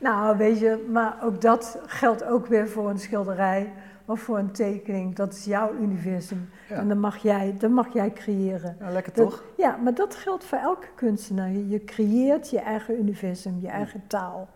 [0.00, 3.72] Nou, weet je, maar ook dat geldt ook weer voor een schilderij
[4.04, 5.14] of voor een tekening.
[5.14, 6.48] Dat is jouw universum.
[6.68, 6.76] Ja.
[6.76, 8.76] En dan mag, jij, dan mag jij creëren.
[8.80, 9.44] Ja, lekker Dat- toch?
[9.56, 11.50] Ja, maar dat geldt voor elke kunstenaar.
[11.50, 14.48] Je je creëert je eigen universum, je eigen taal.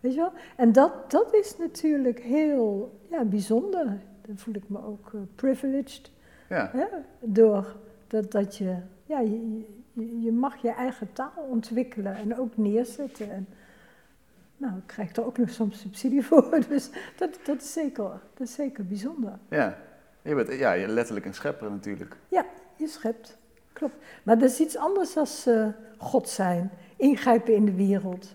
[0.00, 0.32] Weet je wel?
[0.56, 3.84] En dat, dat is natuurlijk heel ja, bijzonder.
[4.26, 6.10] Dan voel ik me ook eh, privileged
[6.50, 6.70] Ja.
[6.72, 6.86] hè?
[7.20, 9.64] door dat, dat je, ja, je,
[10.22, 13.30] je, mag je eigen taal ontwikkelen en ook neerzetten.
[13.30, 13.48] En,
[14.56, 18.46] nou, ik krijg er ook nog soms subsidie voor, dus dat, dat, is, zeker, dat
[18.48, 19.38] is zeker bijzonder.
[19.48, 19.76] Ja.
[20.22, 22.16] Je bent ja, je letterlijk een schepper natuurlijk.
[22.28, 22.44] Ja,
[22.76, 23.38] je schept.
[23.72, 23.94] Klopt.
[24.22, 25.26] Maar dat is iets anders dan
[25.98, 28.34] God zijn, ingrijpen in de wereld.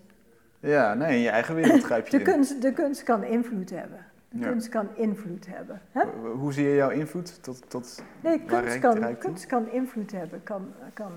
[0.60, 2.24] Ja, nee, in je eigen wereld grijp je De in.
[2.24, 4.06] kunst, de kunst kan invloed hebben.
[4.30, 4.50] Ja.
[4.50, 5.82] kunst kan invloed hebben.
[5.92, 6.04] Hè?
[6.36, 10.44] Hoe- zie je jouw invloed tot, tot Nee, kunst kan, kunst kan invloed hebben.
[10.44, 11.12] Kan, kan,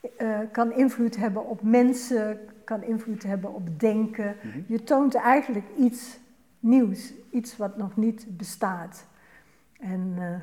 [0.00, 4.36] eh, eh, kan invloed hebben op mensen, kan invloed hebben op denken.
[4.42, 4.60] Mhm.
[4.66, 6.18] Je toont eigenlijk iets
[6.60, 9.06] nieuws, iets wat nog niet bestaat.
[9.80, 10.34] En eh,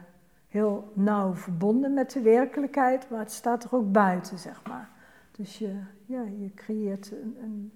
[0.47, 4.89] heel nauw verbonden met de werkelijkheid, maar het staat er ook buiten, zeg maar.
[5.31, 7.71] Dus je, ja, je creëert een, een,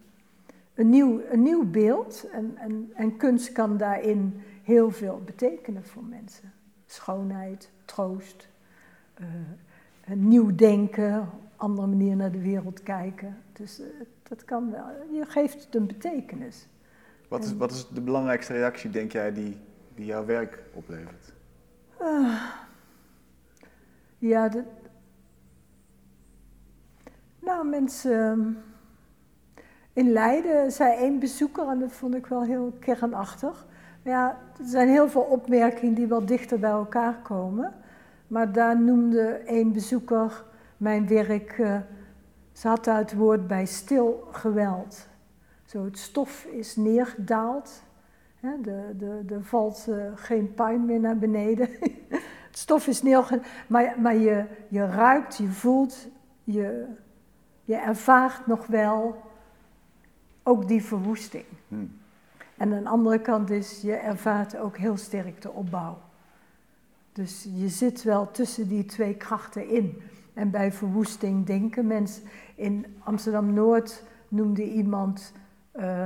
[0.82, 2.28] een, nieuw, een nieuw beeld.
[2.32, 6.54] En, en, en kunst kan daarin heel veel betekenen voor mensen.
[6.86, 8.48] Schoonheid, troost,
[9.14, 9.26] eh,
[10.06, 13.38] een nieuw denken, andere manier naar de wereld kijken.
[13.54, 13.88] Dus eh,
[14.24, 14.86] dat kan wel.
[15.12, 16.68] Je geeft het een betekenis.
[17.28, 19.58] Wat is, wat is de belangrijkste reactie, denk jij, die,
[19.96, 21.34] die jouw werk oplevert?
[21.98, 22.44] Ah.
[24.18, 24.66] ja, dat,
[27.40, 28.58] nou, mensen.
[29.94, 33.66] In Leiden zei één bezoeker, en dat vond ik wel heel kernachtig.
[34.04, 37.74] Ja, er zijn heel veel opmerkingen die wel dichter bij elkaar komen.
[38.28, 40.44] Maar daar noemde één bezoeker
[40.78, 41.58] mijn werk.
[41.58, 41.78] Uh,
[42.52, 45.08] ze had daar het woord bij stil geweld.
[45.66, 47.84] Zo, het stof is neergedaald.
[48.42, 51.70] Er de, de, de valt uh, geen pijn meer naar beneden.
[52.50, 53.48] het stof is neergedaald.
[53.68, 56.08] Maar, maar je, je ruikt, je voelt,
[56.44, 56.86] je,
[57.64, 59.16] je ervaart nog wel
[60.44, 61.46] ook die verwoesting.
[61.68, 62.00] Hmm.
[62.58, 65.98] En aan de andere kant is, je ervaart ook heel sterk de opbouw.
[67.14, 70.02] Dus je zit wel tussen die twee krachten in.
[70.34, 72.24] En bij verwoesting denken mensen.
[72.56, 75.34] In Amsterdam-Noord noemde iemand
[75.76, 76.06] uh,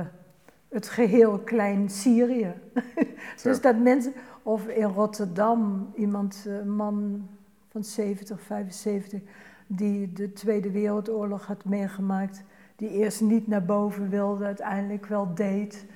[0.68, 2.54] het geheel klein Syrië.
[3.42, 7.28] dus dat mensen, of in Rotterdam, iemand, een man
[7.68, 9.20] van 70, 75,
[9.66, 12.42] die de Tweede Wereldoorlog had meegemaakt,
[12.76, 15.86] die eerst niet naar boven wilde, uiteindelijk wel deed,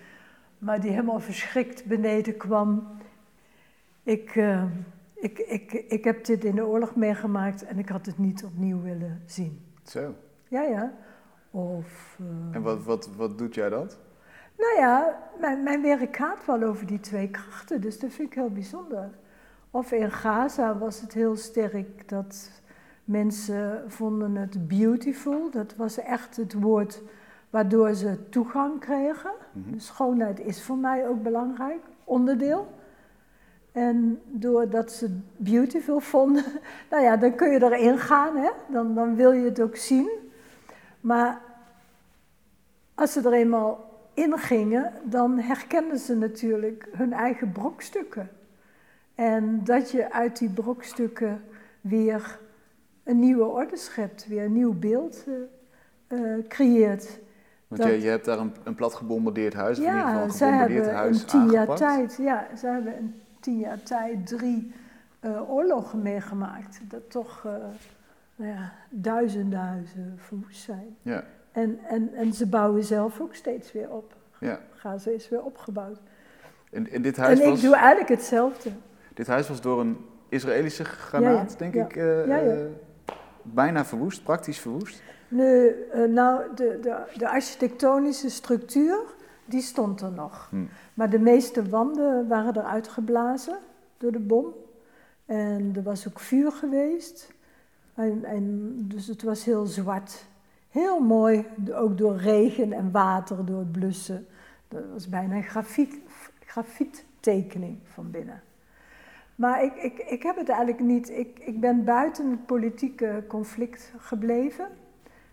[0.58, 2.86] maar die helemaal verschrikt beneden kwam.
[4.02, 4.64] Ik, uh,
[5.14, 8.82] ik, ik, ik heb dit in de oorlog meegemaakt en ik had het niet opnieuw
[8.82, 9.64] willen zien.
[9.84, 10.14] Zo.
[10.48, 10.92] Ja, ja.
[11.50, 13.98] Of, uh, en wat, wat, wat doet jij dat?
[14.56, 18.34] Nou ja, mijn, mijn werk gaat wel over die twee krachten, dus dat vind ik
[18.34, 19.10] heel bijzonder.
[19.70, 22.59] Of in Gaza was het heel sterk dat
[23.10, 25.50] mensen vonden het beautiful.
[25.50, 27.02] Dat was echt het woord
[27.50, 29.30] waardoor ze toegang kregen.
[29.52, 29.78] Mhm.
[29.78, 32.72] Schoonheid is voor mij ook belangrijk, onderdeel.
[33.72, 36.44] En doordat ze het beautiful vonden,
[36.90, 38.50] nou ja, dan kun je erin gaan, hè?
[38.68, 40.10] Dan, dan wil je het ook zien.
[41.00, 41.40] Maar
[42.94, 48.30] als ze er eenmaal in gingen, dan herkenden ze natuurlijk hun eigen brokstukken.
[49.14, 51.42] En dat je uit die brokstukken
[51.80, 52.38] weer
[53.04, 55.24] een nieuwe orde schept, weer een nieuw beeld
[56.08, 57.20] uh, creëert.
[57.68, 60.24] Want je, je, hebt daar een, een plat gebombardeerd huis, of ja, in ieder geval
[60.24, 64.72] een gebombardeerd huis in tien jaar tijd, ja, ze hebben in tien jaar tijd drie
[65.20, 66.80] uh, oorlogen meegemaakt.
[66.88, 67.52] Dat toch uh,
[68.36, 70.96] nou ja, duizenden huizen verwoest zijn.
[71.02, 71.24] Ja.
[71.52, 74.14] En, en, en ze bouwen zelf ook steeds weer op.
[74.38, 74.60] Ja.
[74.74, 76.00] Gaza is weer opgebouwd.
[76.70, 78.70] En, en dit huis en ik was, doe eigenlijk hetzelfde.
[79.14, 79.96] dit huis was door een
[80.28, 82.70] Israëlische granaat, Ja, ja, denk ik, eh, eh,
[83.42, 85.02] bijna verwoest, praktisch verwoest.
[85.28, 88.98] Nu, eh, nou, de, de, de architectonische structuur,
[89.44, 90.46] die stond er nog.
[90.50, 90.64] Hm.
[90.94, 93.58] Maar de meeste wanden waren eruit geblazen
[93.98, 94.54] door de bom.
[95.26, 97.32] En er was ook vuur geweest.
[97.94, 100.24] En, en, dus het was heel zwart.
[100.70, 104.26] Heel mooi, ook door regen en water, door het blussen.
[104.68, 105.98] Dat was bijna een grafiet,
[106.44, 108.42] grafiettekening van binnen.
[109.40, 111.10] Maar ik, ik, ik heb het eigenlijk niet.
[111.10, 114.68] Ik, ik ben buiten het politieke conflict gebleven.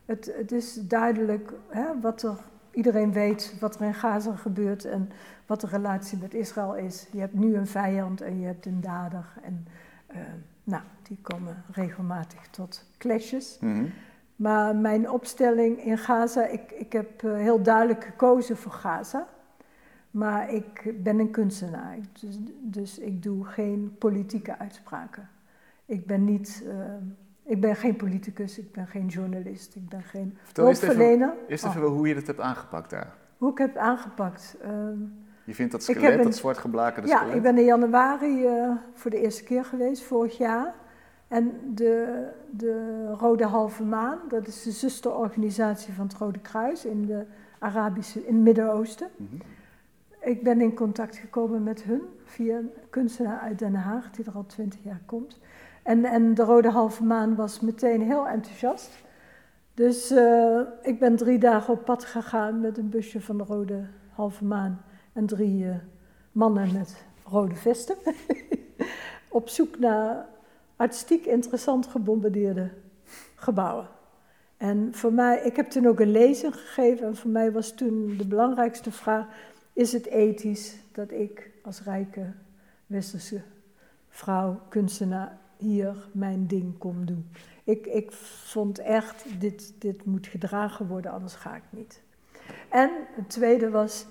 [0.06, 2.38] Het, het is duidelijk hè, wat er.
[2.72, 5.10] Iedereen weet wat er in Gaza gebeurt en
[5.46, 7.08] wat de relatie met Israël is.
[7.12, 9.26] Je hebt nu een vijand en je hebt een dader.
[9.44, 9.68] En
[10.12, 10.18] uh,
[10.64, 13.58] nou, die komen regelmatig tot clashes.
[13.62, 13.86] Mhm.
[14.36, 19.28] Maar mijn opstelling in Gaza, ik, ik heb uh, heel duidelijk gekozen voor Gaza.
[20.12, 25.30] Maar ik ben een kunstenaar, dus, dus ik doe geen politieke uitspraken.
[25.86, 26.74] Ik ben niet, uh,
[27.44, 31.34] ik ben geen politicus, ik ben geen journalist, ik ben geen Vertel eerst even, hulpverlener.
[31.48, 33.14] eerst Oh, even wel hoe je dat hebt aangepakt daar.
[33.38, 34.58] hoe ik het aangepakt.
[34.62, 34.98] Ehm,
[35.44, 37.36] Je vindt dat skelet, heb een- dat zwart geblakerde ja, skelet?
[37.36, 40.74] ik ben in januari eh, voor de eerste keer geweest, vorig jaar.
[41.28, 47.06] En de, de Rode Halve Maan, dat is de zusterorganisatie van het Rode Kruis in,
[47.06, 47.26] de
[47.60, 49.08] Arabische, in het Midden-Oosten.
[49.16, 49.36] Mhm.
[50.28, 54.34] Ik ben in contact gekomen met hun via een kunstenaar uit Den Haag, die er
[54.34, 55.40] al twintig jaar komt.
[55.84, 58.90] En, en de Rode Halve Maan was meteen heel enthousiast.
[59.74, 63.86] Dus eh, ik ben drie dagen op pad gegaan met een busje van de Rode
[64.12, 64.82] Halve Maan
[65.14, 65.76] en drie eh,
[66.32, 67.96] mannen met rode vesten.
[69.30, 70.26] op zoek naar
[70.76, 72.70] artistiek interessant gebombardeerde
[73.36, 73.88] gebouwen.
[74.58, 78.16] En voor mij, ik heb toen ook een lezing gegeven en voor mij was toen
[78.18, 79.26] de belangrijkste vraag,
[79.78, 82.34] is het ethisch dat ik als rijke
[82.88, 83.42] westerse
[84.10, 87.30] vrouw, kunstenaar, hier mijn ding kom doen?
[87.64, 92.02] Ik, ik vond echt, dit, dit moet gedragen worden, anders ga ik niet.
[92.70, 94.06] En het tweede was,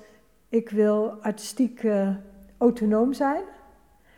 [0.49, 2.17] ik wil artistiek eh,
[2.59, 3.43] autonoom zijn.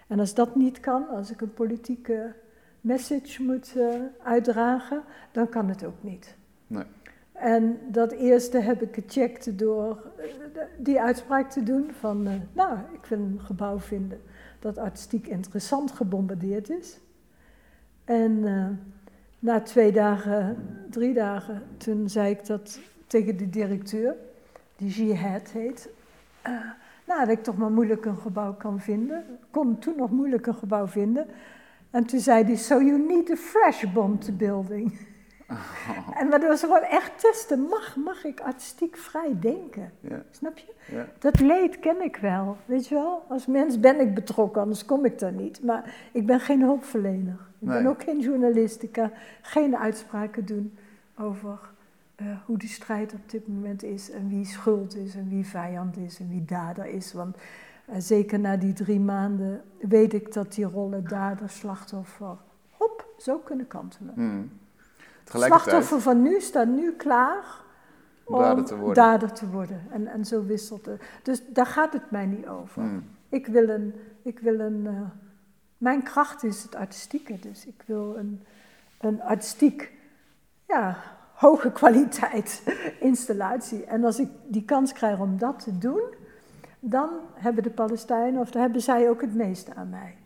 [0.07, 2.35] En als dat niet kan, als ik een politieke
[2.81, 6.38] message moet eh, uitdragen, dan kan het ook niet.
[7.38, 12.79] En dat eerste heb ik gecheckt door eh, die uitspraak te doen van, eh, nou,
[12.92, 14.20] ik wil een gebouw vinden
[14.59, 17.01] dat artistiek interessant gebombardeerd is.
[18.05, 18.66] En eh,
[19.38, 20.57] na twee dagen,
[20.90, 24.14] drie dagen, toen zei ik dat tegen de directeur,
[24.77, 25.88] die Jihad heet,
[27.07, 29.18] nou, dat ik toch maar moeilijk een gebouw kan vinden.
[29.18, 31.27] Ik kon toen nog moeilijk een gebouw vinden.
[31.90, 34.98] En toen zei hij, so you need a fresh bomb to building.
[36.21, 37.61] En dat was gewoon echt testen.
[37.61, 39.93] Mag, mag ik artistiek vrij denken?
[40.01, 40.75] Ja, Snap je?
[40.95, 41.07] ja.
[41.19, 43.25] Dat leed ken ik wel, weet je wel.
[43.29, 45.63] Als mens ben ik betrokken, anders kom ik daar niet.
[45.63, 47.39] Maar ik ben geen hulpverlener.
[47.61, 48.83] Ik ben ook geen journalist.
[48.83, 49.11] Ik kan
[49.43, 50.79] geen uitspraken doen
[51.19, 51.59] over
[52.15, 54.11] eh, hoe die strijd op dit moment is.
[54.11, 57.13] En wie schuld is en wie vijand is en wie dader is.
[57.13, 57.37] Want
[57.87, 62.37] eh, zeker na die drie maanden weet ik dat die rollen dader, slachtoffer,
[62.71, 64.13] hop, zo kunnen kantelen.
[64.17, 64.51] Mm.
[65.29, 67.45] Tegelijkertijd, Slachtoffer van nu staat nu klaar
[68.25, 68.95] om Dader te worden.
[68.95, 69.87] dader te worden.
[69.91, 71.03] En, en zo wisselt het.
[71.23, 72.83] Dus daar gaat het mij niet over.
[72.83, 73.05] Mm.
[73.29, 73.95] Ik wil een.
[74.23, 75.01] Ik wil een eh,
[75.79, 77.38] mijn kracht is het artistieke.
[77.38, 78.43] Dus ik wil een,
[79.01, 79.93] een artistiek,
[80.67, 80.97] ja,
[81.35, 82.62] hoge kwaliteit
[83.01, 83.85] installatie.
[83.85, 86.03] En als ik die kans krijg om dat te doen,
[86.81, 90.17] dan hebben de Palestijnen, of dan hebben zij ook het meeste aan mij.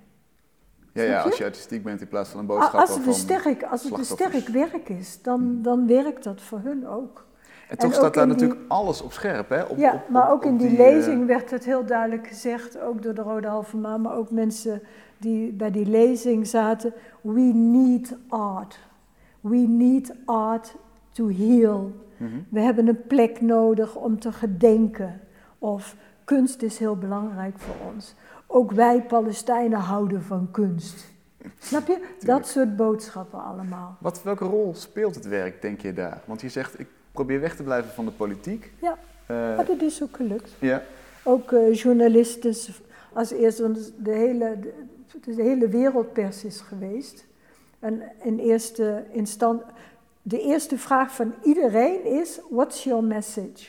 [0.92, 3.62] Ja, ja, als je artistiek bent in plaats van een boodschap Als het, een sterk,
[3.62, 7.26] als het een sterk werk is, dan, dan werkt dat voor hun ook.
[7.68, 9.62] En toch en staat daar die- natuurlijk alles op scherp, hè?
[9.62, 13.02] Op, ja, op- maar ook in die, eh, lezing werd het heel duidelijk gezegd, ook
[13.02, 14.82] door de Rode Halve Maan, maar ook mensen
[15.18, 16.92] die bij die lezing zaten.
[17.20, 18.78] We need art.
[19.40, 20.74] We need art
[21.12, 21.92] to heal.
[22.16, 22.30] mhm.
[22.48, 25.20] We hebben een plek nodig om te gedenken.
[25.58, 28.14] Of kunst is heel belangrijk voor ons.
[28.54, 31.04] Ook wij Palestijnen houden van kunst.
[31.58, 32.08] Snap je?
[32.20, 33.96] Dat soort boodschappen allemaal.
[34.00, 36.22] Wat, welke rol speelt het werk, denk je, daar?
[36.24, 38.72] Want je zegt, ik probeer weg te blijven van de politiek.
[38.80, 38.98] Ja.
[39.26, 40.50] Eh, Maar dat is ook gelukt.
[40.58, 40.82] ja.
[41.24, 42.54] Ook eh, journalisten
[43.12, 47.24] als eerste, want de hele, de, de hele wereldpers is geweest.
[47.78, 49.66] En in eerste instantie,
[50.22, 53.68] de eerste vraag van iedereen is, what's your message?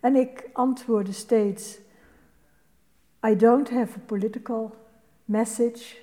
[0.00, 1.78] En ik antwoordde steeds,
[3.26, 4.74] I don't have a political
[5.24, 6.02] message.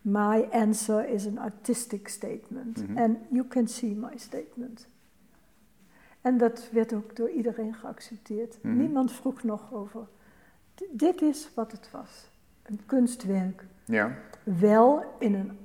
[0.00, 2.88] My answer is an artistic statement.
[2.88, 2.98] Mhm.
[2.98, 4.88] And you can see my statement.
[6.20, 8.58] En dat werd ook door iedereen geaccepteerd.
[8.62, 8.76] Mhm.
[8.76, 10.06] Niemand vroeg nog over.
[10.74, 12.30] D- dit is wat het was.
[12.62, 13.64] Een kunstwerk.
[13.84, 14.12] ja.
[14.42, 15.58] Wel in een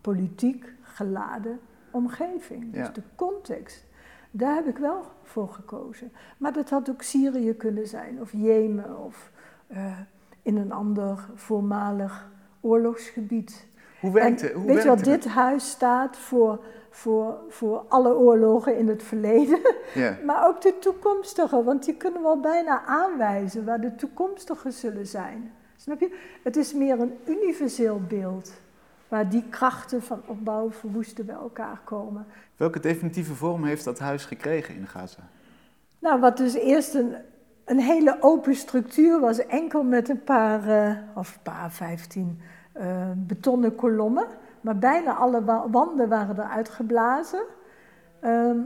[0.00, 1.58] politiek geladen
[1.90, 2.72] omgeving.
[2.72, 2.92] Dus Ja.
[2.92, 3.84] de context.
[4.30, 6.12] Daar heb ik wel voor gekozen.
[6.38, 9.30] Maar dat had ook Syrië kunnen zijn, of Jemen, of
[9.66, 9.98] eh,
[10.46, 12.28] in een ander voormalig
[12.60, 13.66] oorlogsgebied.
[14.00, 19.02] Hoe hoe weet je werkte dit huis staat voor, voor, voor alle oorlogen in het
[19.02, 19.58] verleden,
[20.26, 25.06] maar ook de toekomstige, want die kunnen we al bijna aanwijzen waar de toekomstige zullen
[25.06, 25.52] zijn.
[25.76, 26.18] Snap je?
[26.42, 28.52] Het is meer een universeel beeld,
[29.08, 32.26] waar die krachten van opbouw verwoesten bij elkaar komen.
[32.56, 35.28] Welke definitieve vorm heeft dat huis gekregen in Gaza?
[35.98, 37.14] Nou, wat dus eerst een,
[37.66, 42.40] een hele open structuur was, enkel met een paar, eh, of paar, vijftien
[42.72, 44.26] eh, betonnen kolommen.
[44.60, 47.42] Maar bijna alle wa- wanden waren eruit geblazen.
[48.20, 48.58] Ehm,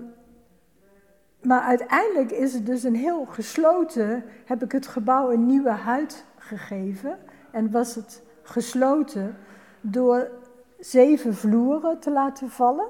[1.42, 6.24] maar uiteindelijk is het dus een heel gesloten, heb ik het gebouw een nieuwe huid
[6.36, 7.18] gegeven.
[7.50, 9.36] En was het gesloten
[9.80, 10.30] door
[10.78, 12.86] zeven vloeren te laten vallen.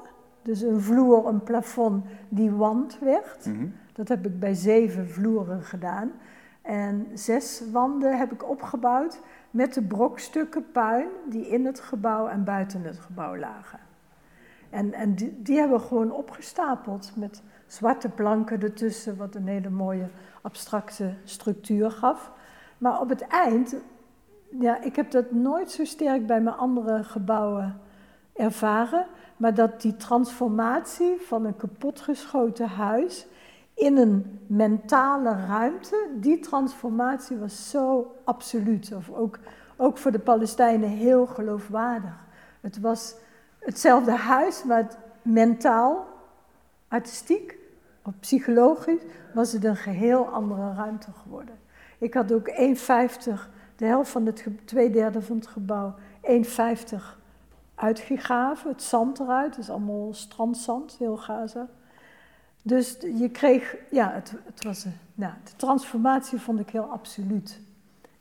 [0.51, 3.47] Dus een vloer, een plafond die wand werd.
[3.47, 3.67] Mhm.
[3.93, 6.13] Dat heb ik bij zeven vloeren gedaan.
[6.63, 12.45] En zes wanden heb ik opgebouwd met de brokstukken puin die in het gebouw en
[12.45, 13.79] buiten het gebouw lagen.
[14.71, 19.71] En, en die, die hebben we gewoon opgestapeld met zwarte planken ertussen, wat een hele
[19.71, 20.09] mooie
[20.43, 22.33] abstracte structuur gaf.
[22.79, 23.75] Maar op het eind,
[24.61, 27.81] ja, ik heb dat nooit zo sterk bij mijn andere gebouwen
[28.33, 29.07] ervaren,
[29.41, 33.27] maar dat die transformatie van een kapotgeschoten huis
[33.75, 38.93] in een mentale ruimte, die transformatie was zo absoluut.
[38.97, 39.39] Of ook,
[39.77, 42.15] ook voor de Palestijnen heel geloofwaardig.
[42.61, 43.15] Het was
[43.59, 44.89] hetzelfde huis, maar
[45.23, 46.07] mentaal,
[46.89, 47.59] artistiek,
[48.03, 49.03] of psychologisch,
[49.35, 51.55] was het een geheel andere ruimte geworden.
[51.99, 52.55] Ik had ook 1,50,
[53.77, 57.19] de helft van het, twee derde van het gebouw, 1,50
[57.81, 58.71] uitgegraven.
[58.71, 61.69] Het zand eruit, het is allemaal strandzand, heel Gaza.
[62.63, 67.61] Dus je kreeg, ja, het, het was een, nou, de transformatie vond ik heel absoluut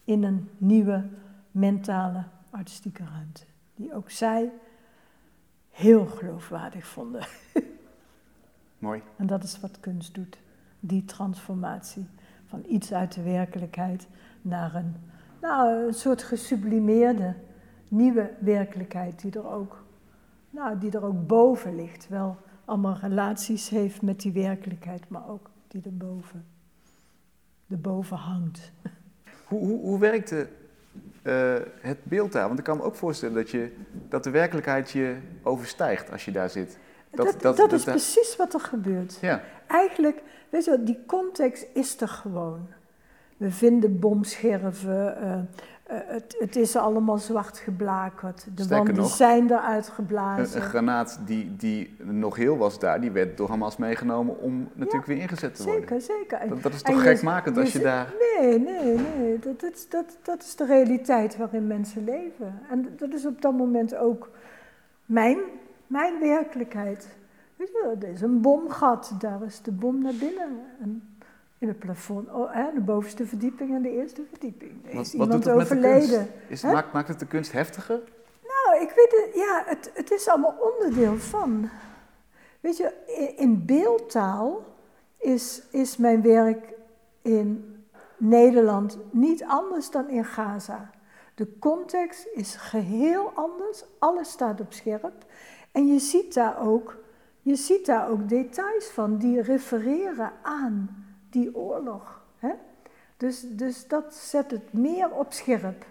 [0.03, 1.07] in een nieuwe
[1.51, 3.43] mentale artistieke ruimte.
[3.75, 4.51] Die ook zij
[5.69, 7.25] heel geloofwaardig vonden.
[8.77, 9.01] Mooi.
[9.15, 10.37] En dat is wat kunst doet.
[10.79, 12.07] Die transformatie
[12.45, 14.07] van iets uit de werkelijkheid
[14.41, 14.95] naar een,
[15.41, 17.35] nou, een soort gesublimeerde
[17.89, 19.83] nieuwe werkelijkheid die er ook,
[20.49, 22.07] nou, die er ook boven ligt.
[22.09, 26.45] Wel allemaal relaties heeft met die werkelijkheid, maar ook die erboven,
[27.69, 28.71] erboven hangt.
[29.47, 30.47] Hoe, hoe, hoe werkte
[31.21, 32.47] eh, het beeld daar?
[32.47, 33.75] Want ik kan me ook voorstellen dat, je,
[34.09, 36.77] dat de werkelijkheid je overstijgt als je daar zit.
[37.11, 39.17] Dat, dat, is precies wat er gebeurt.
[39.21, 42.67] Ja, Eigenlijk, weet je wat, die context is er gewoon.
[43.37, 45.39] We vinden bomscherven, eh,
[45.89, 48.45] het, het is allemaal zwart geblakerd.
[48.55, 50.61] De Sterker wanden nog, zijn eruit een, geblazen.
[50.61, 55.05] een granaat die, die nog heel was daar, die werd door Hamas meegenomen om natuurlijk
[55.05, 55.81] weer ingezet te worden.
[55.81, 56.49] Zeker, zeker.
[56.49, 58.13] Dat, dat is toch gekmakend als je daar...
[58.39, 59.39] Nee, nee, nee.
[59.39, 62.59] Dat, dat, is- dat, dat is de realiteit waarin mensen leven.
[62.69, 64.29] En dat is op dat moment ook
[65.05, 65.37] mijn,
[65.87, 67.07] mijn werkelijkheid.
[67.55, 70.59] Weet je wel, er is een bomgat, daar is de bom naar binnen.
[70.81, 71.17] En
[71.59, 74.71] in het plafond, oh, hè, de bovenste verdieping en de eerste verdieping.
[74.85, 76.27] Er Wat, is wat iemand doet het met de overleden.
[76.47, 77.99] Is, maakt, maakt het de kunst heftiger?
[78.43, 81.69] Nou, ik weet het, ja, het, het is allemaal onderdeel van.
[82.59, 84.65] Weet je, in, in beeldtaal
[85.17, 86.73] is, is mijn werk
[87.21, 87.75] in
[88.17, 90.89] Nederland niet anders dan in Gaza.
[91.35, 95.25] De context is geheel anders, alles staat op scherp.
[95.71, 96.97] En je ziet daar ook,
[97.41, 100.98] je ziet daar ook details van die refereren aan
[101.29, 102.21] die oorlog.
[102.37, 102.51] Hè?
[103.17, 105.85] Dus, dus dat zet het meer op scherp.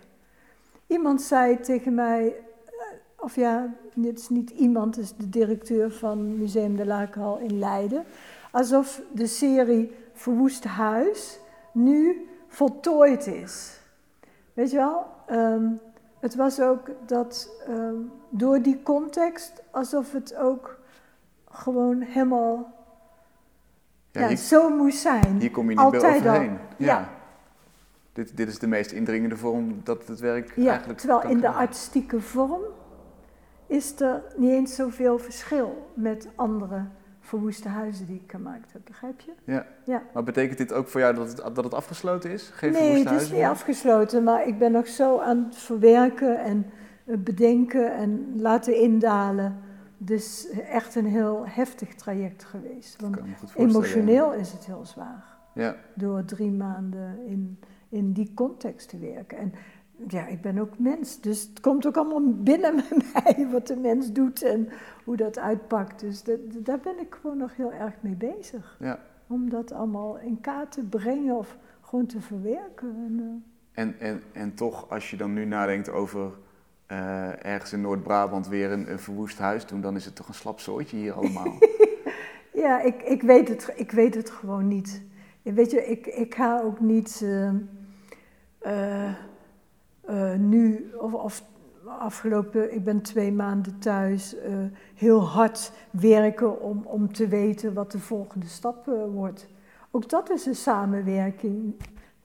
[0.86, 2.36] Iemand zei tegen mij,
[2.66, 2.72] eh,
[3.16, 7.58] of ja, dit is niet iemand, het is de directeur van Museum de Lakenhal in
[7.58, 8.04] Leiden.
[8.52, 11.40] Alsof de serie Verwoest Huis
[11.72, 13.80] nu voltooid is.
[14.54, 15.06] Weet je wel?
[15.26, 15.70] Ehm,
[16.20, 17.96] het was ook dat ehm,
[18.28, 20.78] door die context, alsof het ook
[21.50, 22.77] gewoon helemaal
[24.10, 25.36] Ja, zo moest zijn.
[25.38, 26.30] hier kom je niet meer Altijd al.
[26.30, 26.58] overheen.
[26.76, 26.86] Ja.
[26.86, 27.08] Ja.
[28.12, 31.48] Dit, dit is de meest indringende vorm dat het werk Ja, eigenlijk terwijl in de
[31.48, 32.60] artistieke vorm
[33.66, 36.84] is er niet eens zoveel verschil met andere
[37.20, 39.32] verwoeste huizen die ik gemaakt heb, begrijp je?
[39.44, 39.66] Ja.
[39.84, 40.02] Ja.
[40.12, 42.50] Maar betekent dit ook voor jou dat het, dat het afgesloten is?
[42.54, 43.48] Geen nee, het is huizen niet meer?
[43.50, 46.66] afgesloten, maar ik ben nog zo aan het verwerken en
[47.04, 49.56] bedenken en laten indalen.
[49.98, 53.00] Dus echt een heel heftig traject geweest.
[53.00, 53.16] Want
[53.56, 55.36] emotioneel is het heel zwaar.
[55.54, 55.76] Ja.
[55.94, 59.38] door drie maanden in, in die context te werken.
[59.38, 59.52] En
[60.08, 62.74] ja, ik ben ook mens, dus het komt ook allemaal binnen
[63.12, 64.68] bij mij wat de mens doet en
[65.04, 66.00] hoe dat uitpakt.
[66.00, 68.76] Dus dat- daar ben ik gewoon nog heel erg mee bezig.
[68.80, 68.98] ja.
[69.26, 72.94] Om dat allemaal in kaart te brengen of gewoon te verwerken.
[73.06, 73.42] En,
[73.72, 76.30] eh, En, en, en toch, als je dan nu nadenkt over
[76.88, 80.60] eh, ergens in Noord-Brabant weer een, verwoest huis doen, dan is het toch een slap
[80.60, 81.52] zooitje hier allemaal.
[82.52, 85.02] Ja, ik, ik, weet het, ik weet het gewoon niet.
[85.42, 87.24] Weet je, ik, ik ga ook niet
[88.58, 89.08] eh,
[90.00, 91.42] eh, nu, of, of
[91.84, 94.36] afgelopen, ik ben twee maanden thuis,
[94.94, 99.48] heel hard werken om, om te weten wat de volgende stap wordt.
[99.90, 101.74] Ook dat is een samenwerking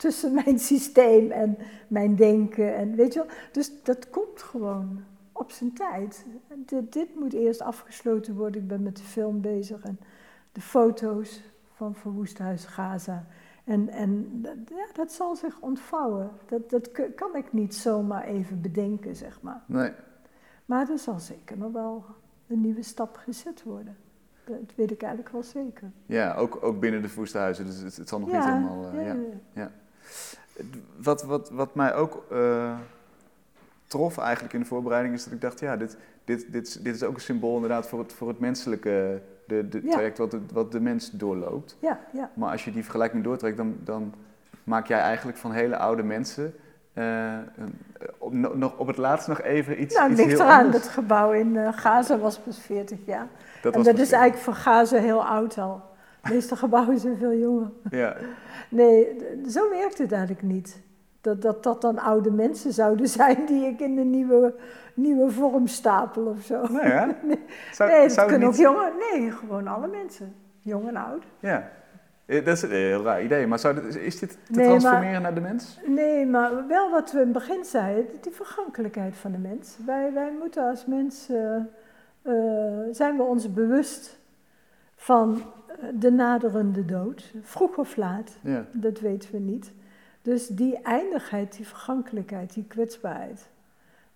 [0.03, 2.75] tussen mijn systeem en mijn denken.
[2.75, 6.25] En weet je wel, dus dat komt gewoon op zijn tijd.
[6.65, 8.61] Dit, dit moet eerst afgesloten worden.
[8.61, 9.99] Ik ben met de film bezig en
[10.51, 11.41] de foto's
[11.75, 13.25] van Verwoest Huis Gaza.
[13.63, 16.29] En, en dat- ja, dat zal zich ontvouwen.
[16.45, 19.63] Dat, dat kan ik niet zomaar even bedenken, zeg maar.
[19.65, 19.91] Nee.
[20.65, 22.05] Maar er zal zeker nog wel
[22.47, 23.97] een nieuwe stap gezet worden.
[24.45, 25.91] Dat weet ik eigenlijk wel zeker.
[26.05, 28.85] Ja, ook, ook binnen de verwoeste huizen, dus het, het zal nog niet helemaal...
[28.91, 29.15] eh, ja,
[29.53, 29.71] ja.
[30.97, 32.75] Wat, wat, wat mij ook eh,
[33.87, 36.95] trof eigenlijk in de voorbereiding is dat ik dacht, ja, dit, dit, dit, is- dit
[36.95, 39.91] is ook een symbool inderdaad voor het, voor het menselijke, de, de Ja.
[39.91, 41.77] traject wat de, wat de mens doorloopt.
[41.79, 42.29] ja, ja.
[42.33, 44.13] Maar als je die vergelijking doortrekt, dan, dan
[44.63, 46.55] maak jij eigenlijk van hele oude mensen
[46.93, 47.79] eh, een-
[48.17, 50.71] op, no- nog, op het laatst nog even iets, Nou, het ligt eraan.
[50.71, 53.27] Dat gebouw in eh, Gaza was pas 40 jaar.
[53.61, 55.81] Dat en dat is eigenlijk voor Gaza heel oud al.
[56.23, 57.71] De meeste gebouwen zijn veel jonger.
[57.89, 58.15] Ja,
[58.69, 59.17] Nee,
[59.49, 60.81] zo werkt het eigenlijk niet.
[61.21, 64.53] Dat, dat dat dan oude mensen zouden zijn die ik in een nieuwe,
[64.93, 66.67] nieuwe vorm stapel of zo.
[66.71, 67.15] ja.
[67.71, 70.35] Zou, nee, dat zou kunnen ook niet- jonge, nee, gewoon alle mensen.
[70.59, 71.23] Jong en oud.
[71.39, 71.69] Ja,
[72.25, 73.47] Eh, dat is een heel raar idee.
[73.47, 75.79] Maar zou dit- is dit te Nee, maar- transformeren naar de mens?
[75.85, 79.77] Nee, maar wel wat we in het begin zeiden, die vergankelijkheid van de mens.
[79.85, 81.55] Wij, wij moeten als mens, eh,
[82.21, 84.19] eh, zijn we ons bewust
[84.95, 85.41] van
[85.99, 87.33] de naderende dood.
[87.41, 88.65] Vroeg of laat, Ja.
[88.71, 89.71] dat weten we niet.
[90.21, 93.49] Dus die eindigheid, die vergankelijkheid, die kwetsbaarheid,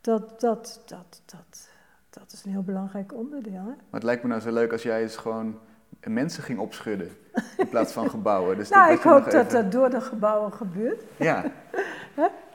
[0.02, 1.70] dat, dat, dat, dat,
[2.10, 3.54] dat is een heel belangrijk onderdeel.
[3.54, 3.66] Hè?
[3.66, 5.60] Maar het lijkt me nou zo leuk als jij eens gewoon
[6.04, 7.10] mensen ging opschudden
[7.58, 8.58] in plaats van gebouwen.
[8.58, 11.04] Dus nou, ik hoop dat even- dat door de gebouwen gebeurt.
[11.18, 11.44] Ja.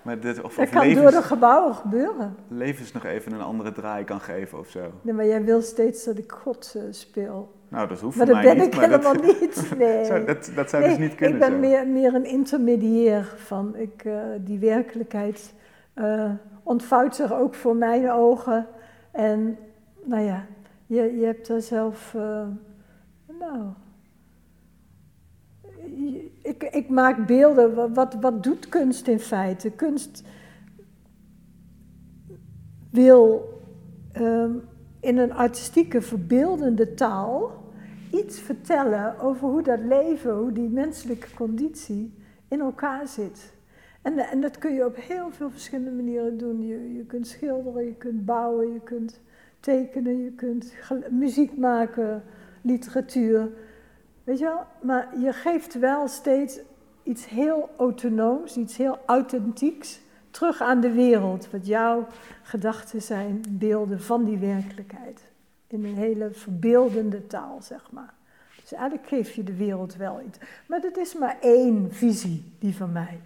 [0.02, 2.36] Maar dit, of, Dat of kan door de gebouwen gebeuren.
[2.48, 4.92] levens nog even een andere draai kan geven of zo.
[5.02, 7.52] Nee, maar jij wil steeds dat ik God eh, speel.
[7.72, 8.66] Nou, dat hoeft Maar dat mij ben niet.
[8.66, 9.72] ik maar dat- helemaal niet.
[9.78, 10.04] Nee.
[10.04, 11.58] zou, dat, dat zou nee, dus niet kunnen ik ben zo.
[11.58, 15.54] meer, meer een intermediair van ik, eh, die werkelijkheid
[15.94, 16.30] eh,
[16.62, 18.66] ontvouwt zich ook voor mijn ogen.
[19.10, 19.58] En
[20.04, 20.46] nou ja,
[20.86, 22.46] je, je hebt er zelf, eh,
[23.38, 23.62] nou,
[26.42, 27.74] ik, ik maak beelden.
[27.74, 29.70] Wa- Wat, wat doet kunst in feite?
[29.70, 30.22] Kunst
[32.90, 33.50] wil
[34.12, 34.50] ehm,
[35.00, 37.60] in een artistieke, verbeeldende taal
[38.12, 42.14] iets vertellen over hoe dat leven, hoe die menselijke conditie
[42.48, 43.52] in elkaar zit.
[44.02, 46.66] En, en dat kun je op heel veel verschillende manieren doen.
[46.66, 49.20] Je, je kunt schilderen, je kunt bouwen, je kunt
[49.60, 50.74] tekenen, je kunt
[51.10, 52.22] muziek maken,
[52.62, 53.50] literatuur.
[54.24, 54.64] Weet je wel?
[54.82, 56.60] Maar je geeft wel steeds
[57.02, 60.00] iets heel autonooms, iets heel authentieks
[60.30, 61.50] terug aan de wereld.
[61.50, 62.06] Wat jouw
[62.42, 65.30] gedachten zijn, beelden van die werkelijkheid.
[65.72, 68.14] In een hele verbeeldende taal, zeg maar.
[68.60, 70.38] Dus eigenlijk geef je de wereld wel iets.
[70.66, 73.20] Maar dat is maar één visie, die van mij.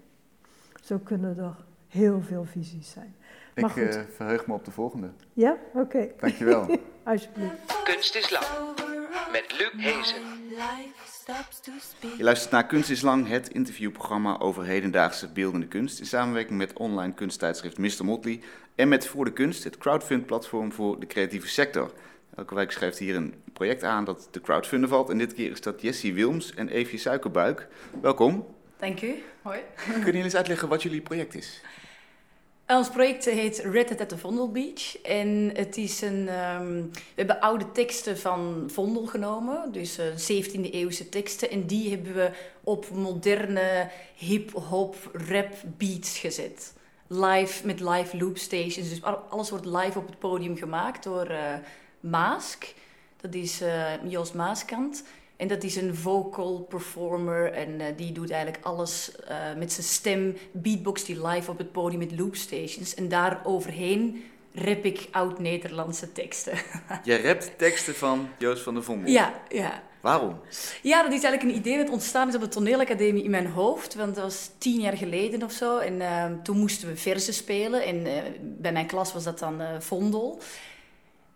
[0.88, 1.54] Zo kunnen er
[1.88, 3.14] heel veel visies zijn.
[3.54, 3.96] Maar Ik goed.
[3.96, 5.10] eh, verheug me op de volgende.
[5.32, 5.56] Ja?
[5.74, 6.66] Oké, Dankjewel.
[7.02, 7.82] alsjeblieft.
[7.84, 8.44] Kunst is lang.
[9.32, 10.22] Met Luc Hezen.
[12.16, 16.00] Je luistert naar Kunst is Lang, het interviewprogramma over hedendaagse beeldende kunst.
[16.00, 18.04] In samenwerking met online kunsttijdschrift Mr.
[18.04, 18.40] Motley.
[18.74, 21.92] En met Voor de Kunst, het crowdfund-platform voor de creatieve sector.
[22.36, 25.10] Elke week schrijft hier een project aan dat te crowdfunden valt.
[25.10, 27.68] En dit keer is dat Jessie Wilms en Eefje Suikerbuik.
[28.00, 28.46] Welkom.
[28.76, 29.22] Dank u.
[29.42, 29.60] Hoi.
[29.84, 31.60] Kunnen jullie eens uitleggen wat jullie project is?
[32.76, 35.00] Ons project heet Red at the Vondel Beach.
[35.02, 36.28] En het is een.
[36.28, 41.50] ehm, we hebben oude teksten van Vondel genomen, dus eh 17e eeuwse teksten.
[41.50, 42.30] En die hebben we
[42.64, 44.96] op moderne hip-hop
[45.28, 46.72] rap beats gezet.
[47.06, 48.88] Live met live loop stations.
[48.88, 51.54] Dus al- alles wordt live op het podium gemaakt door eh
[52.00, 52.74] Maask.
[53.20, 55.04] Dat is eh Joost Maaskant.
[55.42, 59.86] En dat is een vocal performer en eh, die doet eigenlijk alles eh, met zijn
[59.86, 62.94] stem, beatbox die live op het podium met loopstations.
[62.94, 64.24] En daar overheen
[64.54, 66.52] rap ik oud-Nederlandse teksten.
[67.04, 69.12] Jij rapt teksten van Joost van der Vondel.
[69.12, 69.82] ja, ja.
[70.00, 70.40] Waarom?
[70.82, 73.94] Ja, dat is eigenlijk een idee dat ontstaan is op de toneelacademie in mijn hoofd.
[73.94, 75.78] Want dat was tien jaar geleden of zo.
[75.78, 77.84] En eh, toen moesten we verzen spelen.
[77.84, 80.40] En eh, bij mijn klas was dat dan Vondel.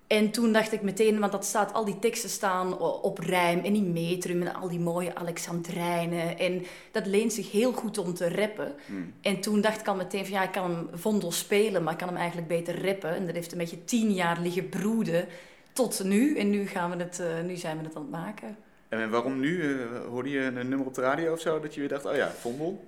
[0.06, 3.74] En toen dacht ik meteen, want dat staat, al die teksten staan op rijm en
[3.74, 6.38] in metrum en al die mooie Alexandrijnen.
[6.38, 8.74] En dat leent zich heel goed om te rappen.
[9.20, 11.98] En toen dacht ik al meteen van ja, ik kan hem Vondel spelen, maar ik
[11.98, 13.14] kan hem eigenlijk beter rappen.
[13.14, 15.28] En dat heeft een beetje tien jaar liggen broeden
[15.72, 16.36] tot nu.
[16.36, 18.56] En nu, gaan we het, eh, nu zijn we het aan het maken.
[18.88, 19.62] En waarom nu?
[19.62, 22.16] Eh, hoorde je een nummer op de radio of zo dat je weer dacht, oh
[22.16, 22.84] ja, Vondel?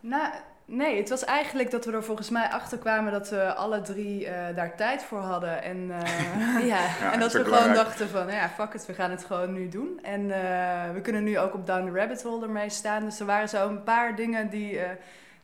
[0.00, 0.32] Nou,
[0.64, 4.26] nee, het was eigenlijk dat we er volgens mij achter kwamen dat we alle drie
[4.26, 5.62] eh, daar tijd voor hadden.
[5.62, 6.82] En, eh, Ja.
[7.00, 9.68] Ja, en dat we gewoon dachten van, ja, fuck it, we gaan het gewoon nu
[9.68, 9.98] doen.
[10.02, 13.04] En eh, we kunnen nu ook op Down the Rabbit Hole ermee staan.
[13.04, 14.90] Dus er waren zo een paar dingen die, eh,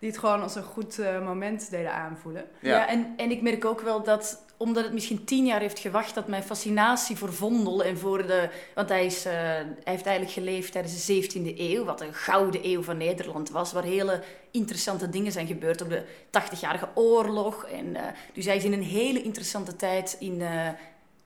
[0.00, 2.44] die het gewoon als een goed eh, moment deden aanvoelen.
[2.60, 6.14] Ja, en, en ik merk ook wel dat, omdat het misschien tien jaar heeft gewacht,
[6.14, 8.48] dat mijn fascinatie voor Vondel en voor de...
[8.74, 12.60] Want hij, is, eh, hij heeft eigenlijk geleefd tijdens de 17e eeuw, wat een gouden
[12.64, 15.82] eeuw van Nederland was, waar hele interessante dingen zijn gebeurd.
[15.82, 17.64] Ook de 80-jarige oorlog.
[17.64, 20.68] En, eh, dus hij is in een hele interessante tijd in eh,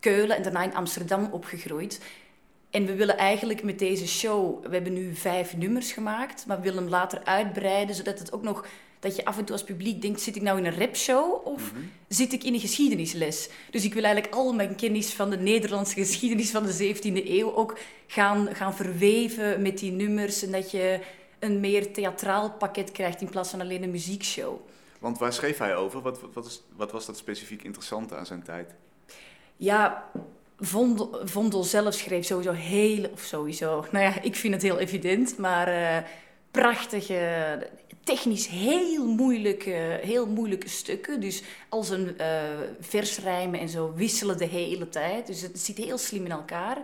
[0.01, 2.01] Keulen en daarna in Amsterdam opgegroeid.
[2.75, 6.62] En we willen eigenlijk met deze show, we hebben nu vijf nummers gemaakt, maar we
[6.62, 8.66] willen hem later uitbreiden, zodat het ook nog,
[9.01, 11.72] dat je af en toe als publiek denkt, zit ik nou in een rapshow of
[12.09, 13.49] zit ik in een geschiedenisles?
[13.70, 17.55] Dus ik wil eigenlijk al mijn kennis van de Nederlandse geschiedenis van de 17e eeuw
[17.55, 21.01] ook gaan, gaan verweven met die nummers en dat je
[21.39, 24.61] een meer theatraal pakket krijgt in plaats van alleen een muziekshow.
[24.99, 26.01] Want waar schreef hij over?
[26.01, 28.75] Wat, wat, wat, is, wat was dat specifiek interessante aan zijn tijd?
[29.57, 30.11] Ja,
[31.25, 35.69] Vondel, zelf schreef sowieso heel, of sowieso, nou ja, ik vind het heel evident, maar
[35.69, 36.05] eh,
[36.51, 37.59] prachtige,
[38.05, 41.21] technisch heel moeilijke, heel moeilijke stukken.
[41.21, 42.43] Dus al zijn eh
[42.81, 45.27] versrijmen en zo wisselen de hele tijd.
[45.27, 46.79] Dus het zit heel slim in elkaar.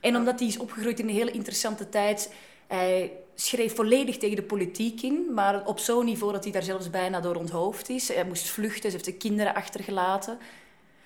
[0.00, 2.32] En omdat hij is opgegroeid in een hele interessante tijd,
[2.66, 6.90] hij schreef volledig tegen de politiek in, maar op zo'n niveau dat hij daar zelfs
[6.90, 8.08] bijna door onthoofd is.
[8.08, 10.38] Hij moest vluchten, ze heeft de kinderen achtergelaten.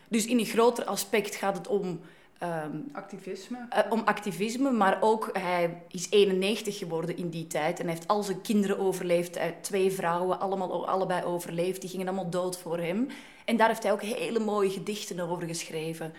[0.09, 2.01] Dus in een groter aspect gaat het om
[2.39, 3.67] ehm, Activisme.
[3.71, 8.23] eh, om activisme, maar ook hij is 91 geworden in die tijd en heeft al
[8.23, 13.09] zijn kinderen overleefd, heeft twee vrouwen, allemaal, allebei overleefd, die gingen allemaal dood voor hem.
[13.45, 16.13] En daar heeft hij ook hele mooie gedichten over geschreven.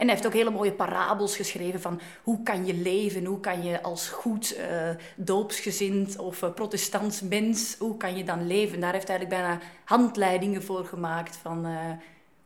[0.00, 3.62] En hij heeft ook hele mooie parabels geschreven van hoe kan je leven, hoe kan
[3.62, 8.80] je als goed eh, doopsgezind of eh, protestants mens, hoe kan je dan leven.
[8.80, 11.90] Daar heeft hij eigenlijk bijna handleidingen voor gemaakt van eh,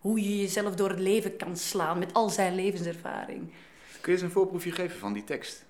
[0.05, 3.41] hoe je jezelf door het leven kan slaan met al zijn levenservaring.
[4.01, 5.65] Kun je eens een voorproefje geven van die tekst?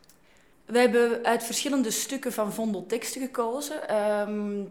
[0.65, 3.89] We hebben uit verschillende stukken van Vondel teksten gekozen.
[3.89, 4.63] Ehm,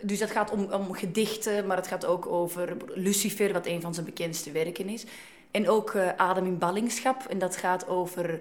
[0.00, 3.94] dus dat gaat om, om gedichten, maar het gaat ook over Lucifer, wat een van
[3.94, 5.04] zijn bekendste werken is.
[5.50, 7.24] En ook eh, Adem in ballingschap.
[7.28, 8.40] En dat gaat over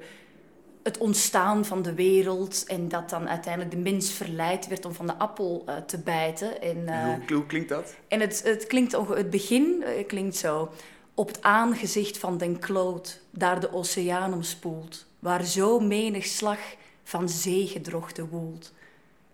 [0.83, 2.63] het ontstaan van de wereld.
[2.65, 6.61] En dat dan uiteindelijk de mens verleid werd om van de appel eh, te bijten.
[6.61, 7.95] En, eh, hoe, hoe klinkt dat?
[8.07, 10.69] en het, het, klinkt, het begin eh, klinkt zo.
[11.13, 16.59] Op het aangezicht van den kloot, daar de oceaan omspoelt, waar zo menig slag
[17.03, 18.73] van zeegedrochten woelt.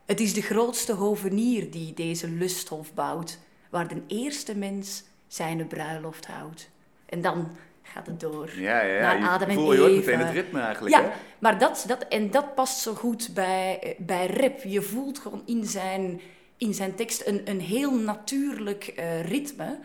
[0.06, 3.40] Het is de grootste hovenier die deze lusthof bouwt,
[3.70, 6.70] waar de eerste mens zijn bruiloft houdt.
[7.06, 7.48] En dan
[7.94, 8.50] gaat het door.
[8.56, 9.02] Ja, ja, ja.
[9.02, 10.00] Naar je, Adam en voel, je hoort Eva.
[10.00, 11.10] meteen het ritme eigenlijk, Ja, hè?
[11.40, 14.64] maar dat, dat, en dat past zo goed bij, bij rap.
[14.64, 16.22] Je voelt gewoon in zijn,
[16.58, 19.78] in zijn tekst een, een heel natuurlijk eh, ritme,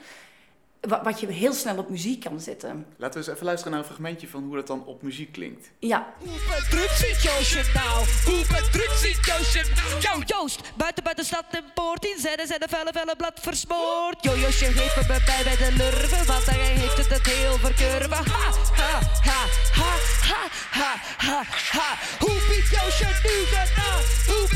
[0.81, 2.87] wat je heel snel op muziek kan zetten.
[2.97, 5.71] Laten we eens even luisteren naar een fragmentje van hoe dat dan op muziek klinkt.
[5.79, 8.05] Ja, Hoe bedrukt zit Joosje nou?
[8.25, 10.01] Hoe bedrukt zit Joosje nou?
[10.01, 13.41] Yo, Joost, buiten bij de stad en poort in zetten zijn de felle, felle blad
[13.41, 14.17] versmoord.
[14.25, 18.11] Yo, Joosje heeft me bij bij de lurven, want hij heeft het het heel verkurven.
[18.11, 18.51] Ha,
[18.81, 19.41] ha, ha,
[19.81, 19.93] ha,
[20.31, 21.43] ha, ha, ha,
[21.77, 21.89] ha.
[22.19, 24.01] Hoe biedt Joosje nu gedaan?
[24.33, 24.47] Hoe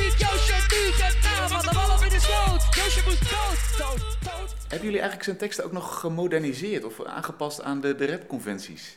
[4.74, 8.96] Hebben jullie eigenlijk zijn teksten ook nog gemoderniseerd of aangepast aan de, de rapconventies?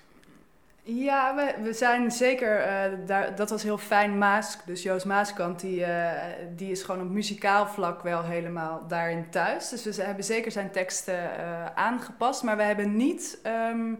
[0.83, 4.65] Ja, we, we zijn zeker, eh, daar, dat was heel fijn Maask.
[4.65, 6.23] Dus Joost Maaskant, die, eh,
[6.55, 9.69] die is gewoon op muzikaal vlak wel helemaal daarin thuis.
[9.69, 13.39] Dus we hebben zeker zijn teksten eh, aangepast, maar we hebben niet...
[13.43, 13.91] ehm,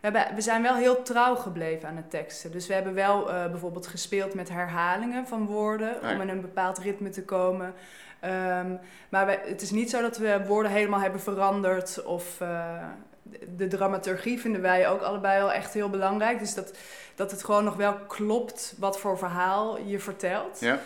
[0.00, 2.52] we, hebben, we zijn wel heel trouw gebleven aan de teksten.
[2.52, 5.96] Dus we hebben wel bijvoorbeeld gespeeld met herhalingen van woorden...
[6.02, 6.14] Ja.
[6.14, 7.74] om in een bepaald ritme te komen.
[8.22, 8.70] Ehm,
[9.08, 12.40] maar we, het is niet zo dat we woorden helemaal hebben veranderd of...
[12.40, 12.84] eh,
[13.56, 16.38] de dramaturgie vinden wij ook allebei wel echt heel belangrijk.
[16.38, 16.72] Dus dat,
[17.14, 20.60] dat het gewoon nog wel klopt wat voor verhaal je vertelt.
[20.60, 20.80] Ja.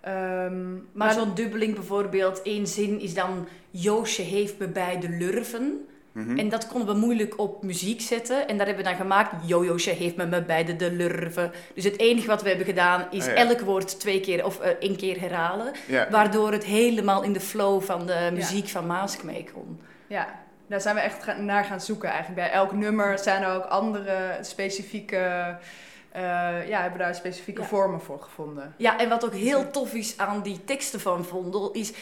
[0.00, 5.08] Ehm, maar, maar zo'n dubbeling bijvoorbeeld, één zin is dan Joosje heeft me bij de
[5.08, 5.88] lurven.
[6.12, 6.38] Mhm.
[6.38, 8.48] En dat konden we moeilijk op muziek zetten.
[8.48, 9.48] En dat hebben we dan gemaakt.
[9.48, 11.52] Jojoosje heeft me me bij de, de lurven.
[11.74, 13.48] Dus het enige wat we hebben gedaan is Ah, ja.
[13.48, 15.72] elk woord twee keer of eh, één keer herhalen.
[15.86, 16.06] ja.
[16.10, 19.80] Waardoor het helemaal in de flow van de muziek van Maask mee kon.
[20.06, 20.28] ja,
[20.66, 22.40] daar zijn we echt gaan- naar gaan zoeken eigenlijk.
[22.40, 25.56] Bij elk nummer zijn er ook andere specifieke...
[26.12, 26.22] eh,
[26.68, 27.66] ja, hebben daar specifieke Ja.
[27.66, 28.74] vormen voor gevonden.
[28.76, 31.92] Ja, en wat ook heel tof is aan die teksten van Vondel is...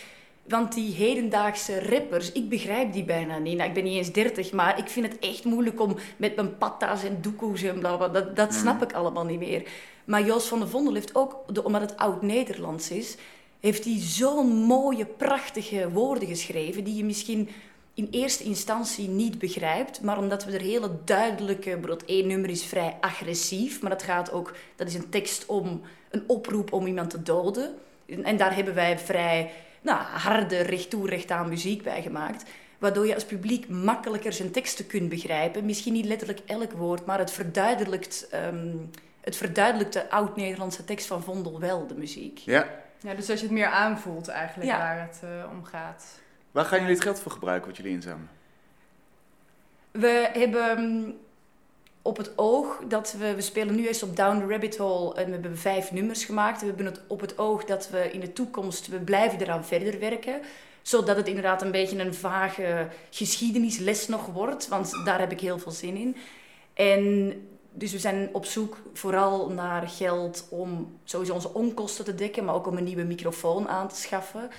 [0.48, 3.56] Want die hedendaagse rappers, ik begrijp die bijna niet.
[3.56, 6.58] Nou, ik ben niet eens 30, maar ik vind het echt moeilijk om met mijn
[6.58, 8.08] patta's en doekoes en bla bla.
[8.08, 9.62] Dat, dat snap ik allemaal niet meer.
[10.04, 13.16] Maar Joost van der Vondel heeft ook, de- omdat het oud-Nederlands is,
[13.60, 17.48] heeft hij zo'n mooie, prachtige woorden geschreven die je misschien
[17.94, 22.64] in eerste instantie niet begrijpt, maar omdat we er hele duidelijke, bijvoorbeeld één nummer is
[22.64, 25.80] vrij agressief, maar dat gaat ook, dat is een tekst om
[26.10, 27.74] een oproep om iemand te doden.
[28.06, 29.50] En, en daar hebben wij vrij
[29.82, 32.44] nou, harde, recht toe, recht aan muziek bij gemaakt.
[32.78, 35.64] Waardoor je als publiek makkelijker zijn teksten kunt begrijpen.
[35.64, 38.74] Misschien niet letterlijk elk woord, maar het verduidelijkt, ehm,
[39.20, 42.38] het verduidelijkt de oud-Nederlandse tekst van Vondel wel, de muziek.
[42.38, 42.68] ja.
[43.00, 44.78] Ja, dus als je het meer aanvoelt eigenlijk Ja.
[44.78, 46.18] waar het eh, om gaat.
[46.50, 48.28] Waar gaan jullie het geld voor gebruiken wat jullie inzamelen?
[49.90, 51.16] We hebben mm,
[52.02, 53.34] op het oog dat we...
[53.34, 56.60] We spelen nu eerst op Down the Rabbit Hole en we hebben vijf nummers gemaakt.
[56.60, 58.88] We hebben het op het oog dat we in de toekomst...
[58.88, 60.40] We blijven eraan verder werken.
[60.82, 64.68] Zodat het inderdaad een beetje een vage geschiedenisles nog wordt.
[64.68, 66.16] Want daar heb ik heel veel zin in.
[66.74, 67.32] En
[67.72, 72.44] dus we zijn op zoek vooral naar geld om sowieso onze onkosten te dekken.
[72.44, 74.50] Maar ook om een nieuwe microfoon aan te schaffen.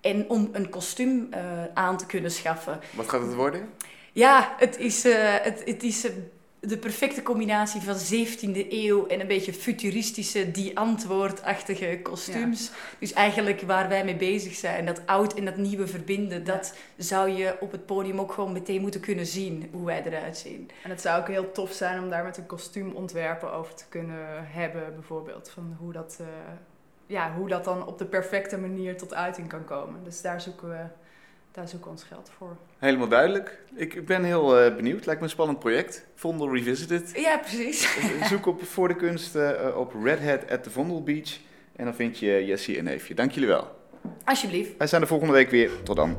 [0.00, 1.42] En om een kostuum eh,
[1.74, 2.80] aan te kunnen schaffen.
[2.94, 3.68] Wat gaat het worden?
[4.12, 6.12] Ja, het is, eh, het, het is eh,
[6.60, 12.70] de perfecte combinatie van 17e eeuw en een beetje futuristische, die antwoordachtige kostuums.
[12.98, 17.30] Dus eigenlijk waar wij mee bezig zijn, dat oud en dat nieuwe verbinden, dat zou
[17.30, 20.70] je op het podium ook gewoon meteen moeten kunnen zien hoe wij eruit zien.
[20.82, 24.46] En het zou ook heel tof zijn om daar met een kostuumontwerper over te kunnen
[24.48, 25.50] hebben, bijvoorbeeld.
[25.50, 26.26] Van hoe dat, eh,
[27.06, 30.04] ja, hoe dat dan op de perfecte manier tot uiting kan komen.
[30.04, 30.84] Dus daar zoeken we,
[31.56, 32.56] daar zoeken we ons geld voor.
[32.78, 33.58] Helemaal duidelijk.
[33.74, 35.06] Ik ben heel eh, benieuwd.
[35.06, 36.06] Lijkt me een spannend project.
[36.14, 37.12] Vondel Revisited.
[37.14, 37.98] Ja, precies.
[38.30, 41.38] Zoek op voor de kunst eh, op Red Hat at the Vondel Beach.
[41.76, 43.14] En dan vind je Jessie en Neefje.
[43.14, 43.76] Dank jullie wel.
[44.24, 44.76] Alsjeblieft.
[44.76, 45.70] Wij zijn de volgende week weer.
[45.82, 46.16] Tot dan.